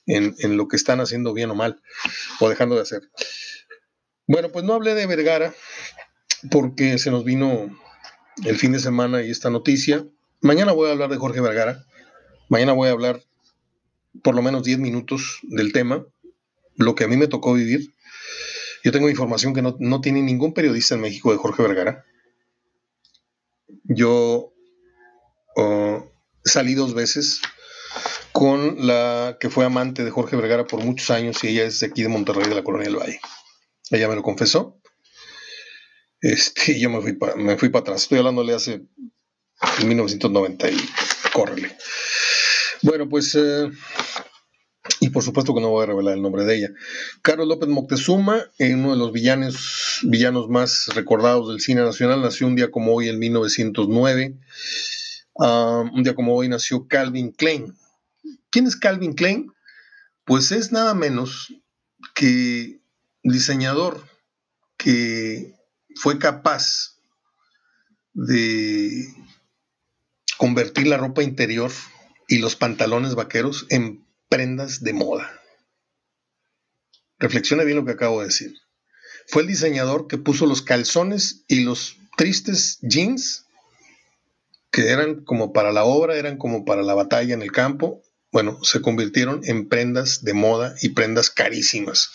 en, 0.05 0.35
en 0.39 0.57
lo 0.57 0.67
que 0.67 0.75
están 0.75 0.99
haciendo 0.99 1.33
bien 1.33 1.49
o 1.49 1.55
mal 1.55 1.81
o 2.39 2.49
dejando 2.49 2.75
de 2.75 2.81
hacer. 2.81 3.01
Bueno, 4.27 4.51
pues 4.51 4.65
no 4.65 4.73
hablé 4.73 4.95
de 4.95 5.05
Vergara 5.05 5.53
porque 6.49 6.97
se 6.97 7.11
nos 7.11 7.23
vino 7.23 7.69
el 8.43 8.57
fin 8.57 8.71
de 8.71 8.79
semana 8.79 9.23
y 9.23 9.31
esta 9.31 9.49
noticia. 9.49 10.05
Mañana 10.41 10.71
voy 10.71 10.89
a 10.89 10.93
hablar 10.93 11.09
de 11.09 11.17
Jorge 11.17 11.41
Vergara. 11.41 11.85
Mañana 12.49 12.73
voy 12.73 12.89
a 12.89 12.91
hablar 12.91 13.21
por 14.23 14.35
lo 14.35 14.41
menos 14.41 14.63
10 14.63 14.79
minutos 14.79 15.39
del 15.43 15.73
tema, 15.73 16.05
lo 16.75 16.95
que 16.95 17.03
a 17.03 17.07
mí 17.07 17.17
me 17.17 17.27
tocó 17.27 17.53
vivir. 17.53 17.93
Yo 18.83 18.91
tengo 18.91 19.09
información 19.09 19.53
que 19.53 19.61
no, 19.61 20.01
tiene 20.01 20.21
ningún 20.21 20.53
periodista 20.53 20.95
en 20.95 21.01
México 21.01 21.31
de 21.31 21.37
Jorge 21.37 21.63
Vergara. 21.63 22.05
Yo 23.83 24.53
oh, 25.55 26.11
salí 26.45 26.75
dos 26.75 26.93
veces 26.93 27.41
con 28.31 28.85
la 28.85 29.37
que 29.39 29.49
fue 29.49 29.65
amante 29.65 30.03
de 30.03 30.11
Jorge 30.11 30.35
Vergara 30.35 30.67
por 30.67 30.83
muchos 30.83 31.09
años 31.09 31.43
y 31.43 31.47
ella 31.49 31.63
es 31.63 31.79
de 31.79 31.87
aquí 31.87 32.03
de 32.03 32.09
Monterrey, 32.09 32.47
de 32.47 32.55
la 32.55 32.63
Colonia 32.63 32.87
del 32.87 32.97
Valle. 32.97 33.19
Ella 33.89 34.07
me 34.07 34.15
lo 34.15 34.23
confesó. 34.23 34.79
Este, 36.21 36.79
yo 36.79 36.89
me 36.89 37.01
fui 37.01 37.13
para 37.13 37.35
me 37.35 37.57
fui 37.57 37.69
para 37.69 37.81
atrás. 37.81 38.03
Estoy 38.03 38.19
hablándole 38.19 38.53
hace 38.53 38.83
1990 39.85 40.69
y 40.69 40.77
córrele. 41.33 41.75
Bueno, 42.81 43.07
pues 43.07 43.35
eh, 43.35 43.69
y 44.99 45.09
por 45.09 45.23
supuesto 45.23 45.53
que 45.53 45.61
no 45.61 45.69
voy 45.69 45.83
a 45.83 45.87
revelar 45.87 46.15
el 46.15 46.21
nombre 46.21 46.45
de 46.45 46.57
ella. 46.57 46.69
Carlos 47.21 47.47
López 47.47 47.69
Moctezuma, 47.69 48.43
eh, 48.57 48.73
uno 48.73 48.91
de 48.91 48.97
los 48.97 49.11
villanos, 49.11 49.99
villanos 50.03 50.49
más 50.49 50.87
recordados 50.93 51.49
del 51.49 51.59
cine 51.59 51.81
nacional, 51.81 52.21
nació 52.21 52.47
un 52.47 52.55
día 52.55 52.71
como 52.71 52.93
hoy 52.93 53.09
en 53.09 53.19
1909. 53.19 54.35
Ah, 55.39 55.83
un 55.93 56.03
día 56.03 56.15
como 56.15 56.35
hoy 56.35 56.47
nació 56.47 56.87
Calvin 56.87 57.31
Klein. 57.31 57.75
¿Quién 58.49 58.67
es 58.67 58.75
Calvin 58.75 59.13
Klein? 59.13 59.51
Pues 60.23 60.51
es 60.51 60.71
nada 60.71 60.93
menos 60.93 61.53
que 62.13 62.79
diseñador 63.23 64.07
que 64.77 65.55
fue 65.95 66.19
capaz 66.19 66.95
de 68.13 69.13
convertir 70.37 70.87
la 70.87 70.97
ropa 70.97 71.23
interior 71.23 71.71
y 72.27 72.39
los 72.39 72.55
pantalones 72.55 73.15
vaqueros 73.15 73.65
en 73.69 74.05
prendas 74.29 74.81
de 74.81 74.93
moda. 74.93 75.41
Reflexione 77.19 77.65
bien 77.65 77.77
lo 77.77 77.85
que 77.85 77.91
acabo 77.91 78.19
de 78.19 78.27
decir. 78.27 78.53
Fue 79.27 79.41
el 79.41 79.47
diseñador 79.47 80.07
que 80.07 80.17
puso 80.17 80.45
los 80.45 80.61
calzones 80.61 81.43
y 81.47 81.63
los 81.63 81.97
tristes 82.17 82.79
jeans, 82.81 83.44
que 84.75 84.89
eran 84.89 85.23
como 85.23 85.53
para 85.53 85.71
la 85.71 85.85
obra, 85.85 86.17
eran 86.17 86.37
como 86.37 86.65
para 86.65 86.81
la 86.83 86.93
batalla 86.93 87.33
en 87.33 87.41
el 87.41 87.53
campo, 87.53 88.03
bueno, 88.29 88.59
se 88.61 88.81
convirtieron 88.81 89.39
en 89.45 89.69
prendas 89.69 90.25
de 90.25 90.33
moda 90.33 90.75
y 90.81 90.89
prendas 90.89 91.29
carísimas. 91.29 92.11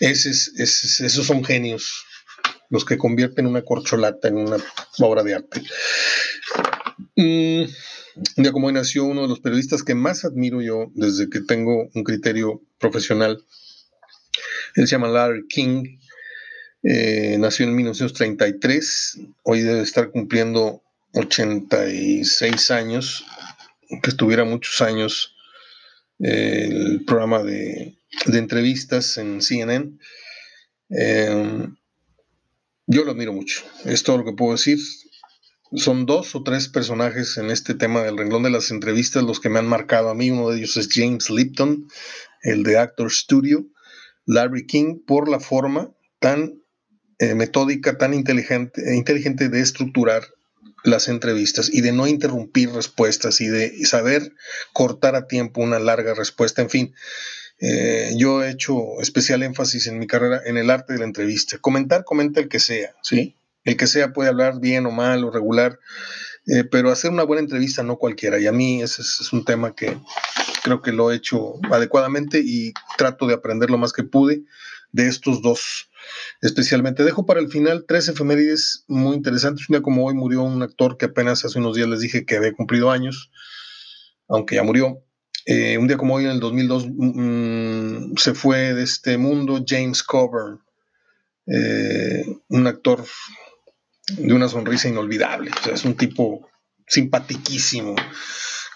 esos 0.00 1.26
son 1.26 1.42
genios, 1.42 2.04
los 2.68 2.84
que 2.84 2.98
convierten 2.98 3.46
una 3.46 3.62
corcholata 3.62 4.28
en 4.28 4.36
una 4.36 4.58
obra 4.98 5.22
de 5.22 5.34
arte. 5.34 5.62
Mm, 7.16 7.62
como 8.52 8.66
hoy 8.66 8.74
nació 8.74 9.04
uno 9.04 9.22
de 9.22 9.28
los 9.28 9.40
periodistas 9.40 9.82
que 9.82 9.94
más 9.94 10.26
admiro 10.26 10.60
yo 10.60 10.90
desde 10.94 11.30
que 11.30 11.40
tengo 11.40 11.88
un 11.94 12.04
criterio 12.04 12.60
profesional. 12.78 13.42
Él 14.74 14.86
se 14.86 14.90
llama 14.90 15.08
Larry 15.08 15.46
King. 15.48 16.00
Eh, 16.82 17.38
nació 17.38 17.64
en 17.64 17.74
1933. 17.76 19.20
Hoy 19.42 19.62
debe 19.62 19.80
estar 19.80 20.10
cumpliendo 20.10 20.82
86 21.16 22.70
años. 22.70 23.24
Que 24.02 24.10
estuviera 24.10 24.44
muchos 24.44 24.80
años 24.80 25.34
eh, 26.18 26.68
el 26.70 27.04
programa 27.04 27.42
de, 27.42 27.98
entrevistas 28.26 29.16
en 29.18 29.40
CNN. 29.40 29.98
Eh, 30.90 31.68
yo 32.86 33.04
lo 33.04 33.12
admiro 33.12 33.32
mucho. 33.32 33.62
Es 33.84 34.02
todo 34.02 34.18
lo 34.18 34.24
que 34.24 34.32
puedo 34.32 34.52
decir 34.52 34.78
son 35.74 36.06
dos 36.06 36.34
o 36.34 36.42
tres 36.42 36.68
personajes 36.68 37.36
en 37.36 37.50
este 37.50 37.74
tema 37.74 38.02
del 38.02 38.16
renglón 38.16 38.42
de 38.42 38.50
las 38.50 38.70
entrevistas 38.70 39.22
los 39.22 39.40
que 39.40 39.48
me 39.48 39.58
han 39.58 39.66
marcado 39.66 40.10
a 40.10 40.14
mí. 40.14 40.30
Uno 40.30 40.50
de 40.50 40.58
ellos 40.58 40.76
es 40.76 40.88
James 40.90 41.28
Lipton, 41.30 41.88
el 42.42 42.62
de 42.62 42.78
Actor 42.78 43.10
Studio, 43.10 43.66
Larry 44.26 44.66
King, 44.66 45.00
por 45.06 45.28
la 45.28 45.40
forma 45.40 45.92
tan 46.20 46.62
eh, 47.18 47.34
metódica, 47.34 47.98
tan 47.98 48.14
inteligente, 48.14 48.94
inteligente 48.94 49.48
de 49.48 49.60
estructurar 49.60 50.22
las 50.86 51.08
entrevistas 51.08 51.68
y 51.72 51.80
de 51.80 51.92
no 51.92 52.06
interrumpir 52.06 52.70
respuestas 52.70 53.40
y 53.40 53.48
de 53.48 53.84
saber 53.84 54.32
cortar 54.72 55.16
a 55.16 55.26
tiempo 55.26 55.60
una 55.60 55.78
larga 55.78 56.14
respuesta. 56.14 56.62
En 56.62 56.70
fin, 56.70 56.94
eh, 57.58 58.12
yo 58.16 58.44
he 58.44 58.50
hecho 58.50 59.00
especial 59.00 59.42
énfasis 59.42 59.88
en 59.88 59.98
mi 59.98 60.06
carrera 60.06 60.40
en 60.46 60.56
el 60.56 60.70
arte 60.70 60.92
de 60.92 61.00
la 61.00 61.04
entrevista. 61.04 61.58
Comentar, 61.58 62.04
comenta 62.04 62.40
el 62.40 62.48
que 62.48 62.60
sea, 62.60 62.94
¿sí? 63.02 63.36
El 63.64 63.76
que 63.76 63.88
sea 63.88 64.12
puede 64.12 64.28
hablar 64.28 64.60
bien 64.60 64.86
o 64.86 64.92
mal 64.92 65.24
o 65.24 65.30
regular, 65.32 65.80
eh, 66.46 66.62
pero 66.62 66.92
hacer 66.92 67.10
una 67.10 67.24
buena 67.24 67.42
entrevista 67.42 67.82
no 67.82 67.96
cualquiera. 67.96 68.38
Y 68.38 68.46
a 68.46 68.52
mí 68.52 68.80
ese 68.80 69.02
es, 69.02 69.32
un 69.32 69.44
tema 69.44 69.74
que 69.74 69.98
creo 70.62 70.82
que 70.82 70.92
lo 70.92 71.10
he 71.10 71.16
hecho 71.16 71.54
adecuadamente 71.72 72.40
y 72.44 72.72
trato 72.96 73.26
de 73.26 73.34
aprender 73.34 73.70
lo 73.70 73.78
más 73.78 73.92
que 73.92 74.04
pude 74.04 74.44
de 74.96 75.08
estos 75.08 75.42
dos. 75.42 75.90
Especialmente 76.40 77.04
dejo 77.04 77.26
para 77.26 77.40
el 77.40 77.48
final 77.48 77.84
tres 77.86 78.08
efemérides 78.08 78.84
muy 78.88 79.14
interesantes. 79.14 79.68
Un 79.68 79.74
día 79.74 79.82
como 79.82 80.06
hoy 80.06 80.14
murió 80.14 80.42
un 80.42 80.62
actor 80.62 80.96
que 80.96 81.06
apenas 81.06 81.44
hace 81.44 81.58
unos 81.58 81.76
días 81.76 81.88
les 81.88 82.00
dije 82.00 82.24
que 82.24 82.36
había 82.36 82.52
cumplido 82.52 82.90
años, 82.90 83.30
aunque 84.28 84.56
ya 84.56 84.62
murió. 84.62 85.02
Eh, 85.44 85.78
un 85.78 85.86
día 85.86 85.96
como 85.96 86.14
hoy 86.14 86.24
en 86.24 86.30
el 86.30 86.40
2002 86.40 86.86
mm, 86.88 88.16
se 88.16 88.34
fue 88.34 88.74
de 88.74 88.82
este 88.82 89.16
mundo 89.18 89.64
James 89.64 90.02
Coburn, 90.02 90.60
eh, 91.46 92.24
un 92.48 92.66
actor 92.66 93.04
de 94.08 94.32
una 94.32 94.48
sonrisa 94.48 94.88
inolvidable. 94.88 95.50
O 95.50 95.62
sea, 95.62 95.74
es 95.74 95.84
un 95.84 95.94
tipo 95.94 96.48
simpatiquísimo, 96.88 97.96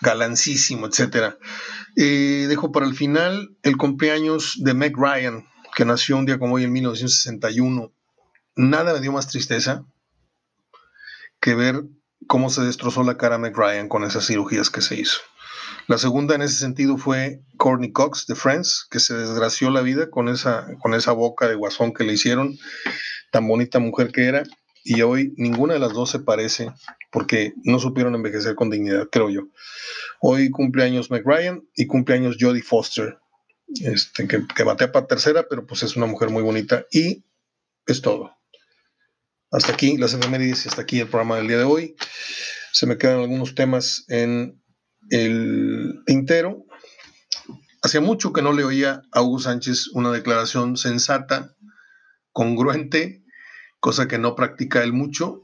galancísimo, 0.00 0.86
etc. 0.86 1.34
Eh, 1.96 2.46
dejo 2.48 2.72
para 2.72 2.86
el 2.86 2.94
final 2.94 3.56
el 3.62 3.76
cumpleaños 3.76 4.56
de 4.58 4.74
Meg 4.74 4.96
Ryan, 4.96 5.44
que 5.80 5.86
nació 5.86 6.18
un 6.18 6.26
día 6.26 6.38
como 6.38 6.56
hoy 6.56 6.64
en 6.64 6.72
1961. 6.72 7.90
Nada 8.54 8.92
me 8.92 9.00
dio 9.00 9.12
más 9.12 9.28
tristeza 9.28 9.86
que 11.40 11.54
ver 11.54 11.84
cómo 12.26 12.50
se 12.50 12.60
destrozó 12.60 13.02
la 13.02 13.16
cara 13.16 13.36
a 13.36 13.38
Meg 13.38 13.56
Ryan 13.56 13.88
con 13.88 14.04
esas 14.04 14.26
cirugías 14.26 14.68
que 14.68 14.82
se 14.82 14.96
hizo. 14.96 15.20
La 15.86 15.96
segunda 15.96 16.34
en 16.34 16.42
ese 16.42 16.56
sentido 16.56 16.98
fue 16.98 17.40
Courtney 17.56 17.92
Cox 17.92 18.26
de 18.26 18.34
Friends, 18.34 18.88
que 18.90 19.00
se 19.00 19.14
desgració 19.14 19.70
la 19.70 19.80
vida 19.80 20.10
con 20.10 20.28
esa, 20.28 20.66
con 20.82 20.92
esa 20.92 21.12
boca 21.12 21.48
de 21.48 21.54
guasón 21.54 21.94
que 21.94 22.04
le 22.04 22.12
hicieron, 22.12 22.58
tan 23.32 23.48
bonita 23.48 23.78
mujer 23.78 24.12
que 24.12 24.26
era 24.26 24.42
y 24.84 25.00
hoy 25.00 25.32
ninguna 25.38 25.72
de 25.72 25.80
las 25.80 25.94
dos 25.94 26.10
se 26.10 26.18
parece 26.18 26.70
porque 27.10 27.54
no 27.64 27.78
supieron 27.78 28.14
envejecer 28.14 28.54
con 28.54 28.68
dignidad, 28.68 29.08
creo 29.10 29.30
yo. 29.30 29.44
Hoy 30.20 30.50
cumpleaños 30.50 31.10
McRyan 31.10 31.62
y 31.74 31.86
cumpleaños 31.86 32.36
Jodie 32.38 32.60
Foster, 32.60 33.16
este, 33.82 34.26
que, 34.26 34.62
batea 34.62 34.92
para 34.92 35.06
tercera, 35.06 35.46
pero 35.48 35.66
pues 35.66 35.82
es 35.82 35.96
una 35.96 36.06
mujer 36.06 36.30
muy 36.30 36.42
bonita 36.42 36.86
y 36.90 37.24
es 37.86 38.02
todo. 38.02 38.36
Hasta 39.50 39.72
aquí 39.72 39.96
las 39.96 40.14
efemérides 40.14 40.64
y 40.64 40.68
hasta 40.68 40.82
aquí 40.82 41.00
el 41.00 41.08
programa 41.08 41.36
del 41.36 41.48
día 41.48 41.58
de 41.58 41.64
hoy. 41.64 41.96
Se 42.72 42.86
me 42.86 42.98
quedan 42.98 43.20
algunos 43.20 43.54
temas 43.54 44.04
en 44.08 44.62
el 45.10 46.02
tintero. 46.06 46.64
Hacía 47.82 48.00
mucho 48.00 48.32
que 48.32 48.42
no 48.42 48.52
le 48.52 48.64
oía 48.64 49.02
a 49.10 49.22
Hugo 49.22 49.40
Sánchez 49.40 49.88
una 49.94 50.12
declaración 50.12 50.76
sensata, 50.76 51.56
congruente 52.32 53.20
cosa 53.80 54.06
que 54.06 54.18
no 54.18 54.36
practica 54.36 54.84
él 54.84 54.92
mucho. 54.92 55.42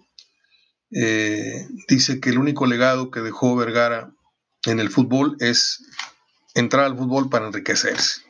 Eh, 0.93 1.67
dice 1.89 2.21
que 2.21 2.31
el 2.31 2.39
único 2.39 2.67
legado 2.67 3.11
que 3.11 3.21
dejó 3.21 3.57
Vergara 3.57 4.13
en 4.67 4.79
el 4.79 4.91
fútbol 4.91 5.37
es 5.41 5.83
entrar 6.57 6.87
al 6.87 6.97
fútbol 6.97 7.29
para 7.29 7.47
enriquecerse. 7.47 8.23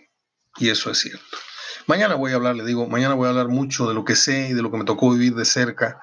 Y 0.59 0.69
eso 0.69 0.91
es 0.91 0.99
cierto. 0.99 1.39
Mañana 1.87 2.17
voy 2.17 2.33
a 2.33 2.35
hablar, 2.35 2.57
le 2.57 2.65
digo, 2.65 2.89
mañana 2.89 3.15
voy 3.15 3.27
a 3.27 3.31
hablar 3.31 3.49
mucho 3.49 3.87
de 3.87 3.95
lo 3.95 4.05
que 4.05 4.17
sé 4.17 4.49
y 4.49 4.53
de 4.53 4.63
lo 4.63 4.71
que 4.71 4.79
me 4.79 4.85
tocó 4.85 5.11
vivir 5.13 5.35
de 5.35 5.45
cerca 5.45 6.01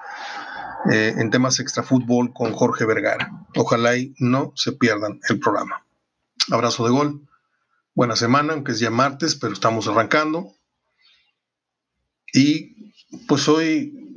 eh, 0.90 1.14
en 1.18 1.30
temas 1.30 1.60
extrafútbol 1.60 2.32
con 2.32 2.52
Jorge 2.52 2.86
Vergara. 2.86 3.30
Ojalá 3.54 3.96
y 3.96 4.14
no 4.18 4.52
se 4.56 4.72
pierdan 4.72 5.20
el 5.28 5.38
programa. 5.38 5.84
Abrazo 6.50 6.84
de 6.84 6.90
gol. 6.90 7.28
Buena 7.94 8.16
semana, 8.16 8.54
aunque 8.54 8.72
es 8.72 8.80
ya 8.80 8.90
martes, 8.90 9.34
pero 9.34 9.52
estamos 9.52 9.86
arrancando. 9.86 10.54
Y 12.32 12.94
pues 13.28 13.46
hoy, 13.48 14.16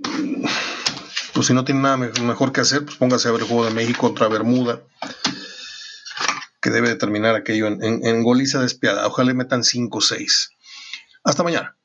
pues 1.33 1.47
si 1.47 1.53
no 1.53 1.65
tiene 1.65 1.81
nada 1.81 1.97
mejor 1.97 2.53
que 2.53 2.61
hacer, 2.61 2.85
pues 2.85 2.97
póngase 2.97 3.27
a 3.27 3.31
ver 3.31 3.41
el 3.41 3.47
juego 3.47 3.65
de 3.65 3.73
México 3.73 4.07
contra 4.07 4.29
Bermuda. 4.29 4.81
Que 6.67 6.71
debe 6.71 6.89
de 6.89 6.95
terminar 6.97 7.33
aquello 7.33 7.67
en, 7.67 8.23
goliza 8.23 8.61
despiada. 8.61 9.07
Ojalá 9.07 9.33
metan 9.33 9.63
5 9.63 9.99
o 9.99 10.01
6. 10.01 10.49
Hasta 11.23 11.41
mañana. 11.41 11.76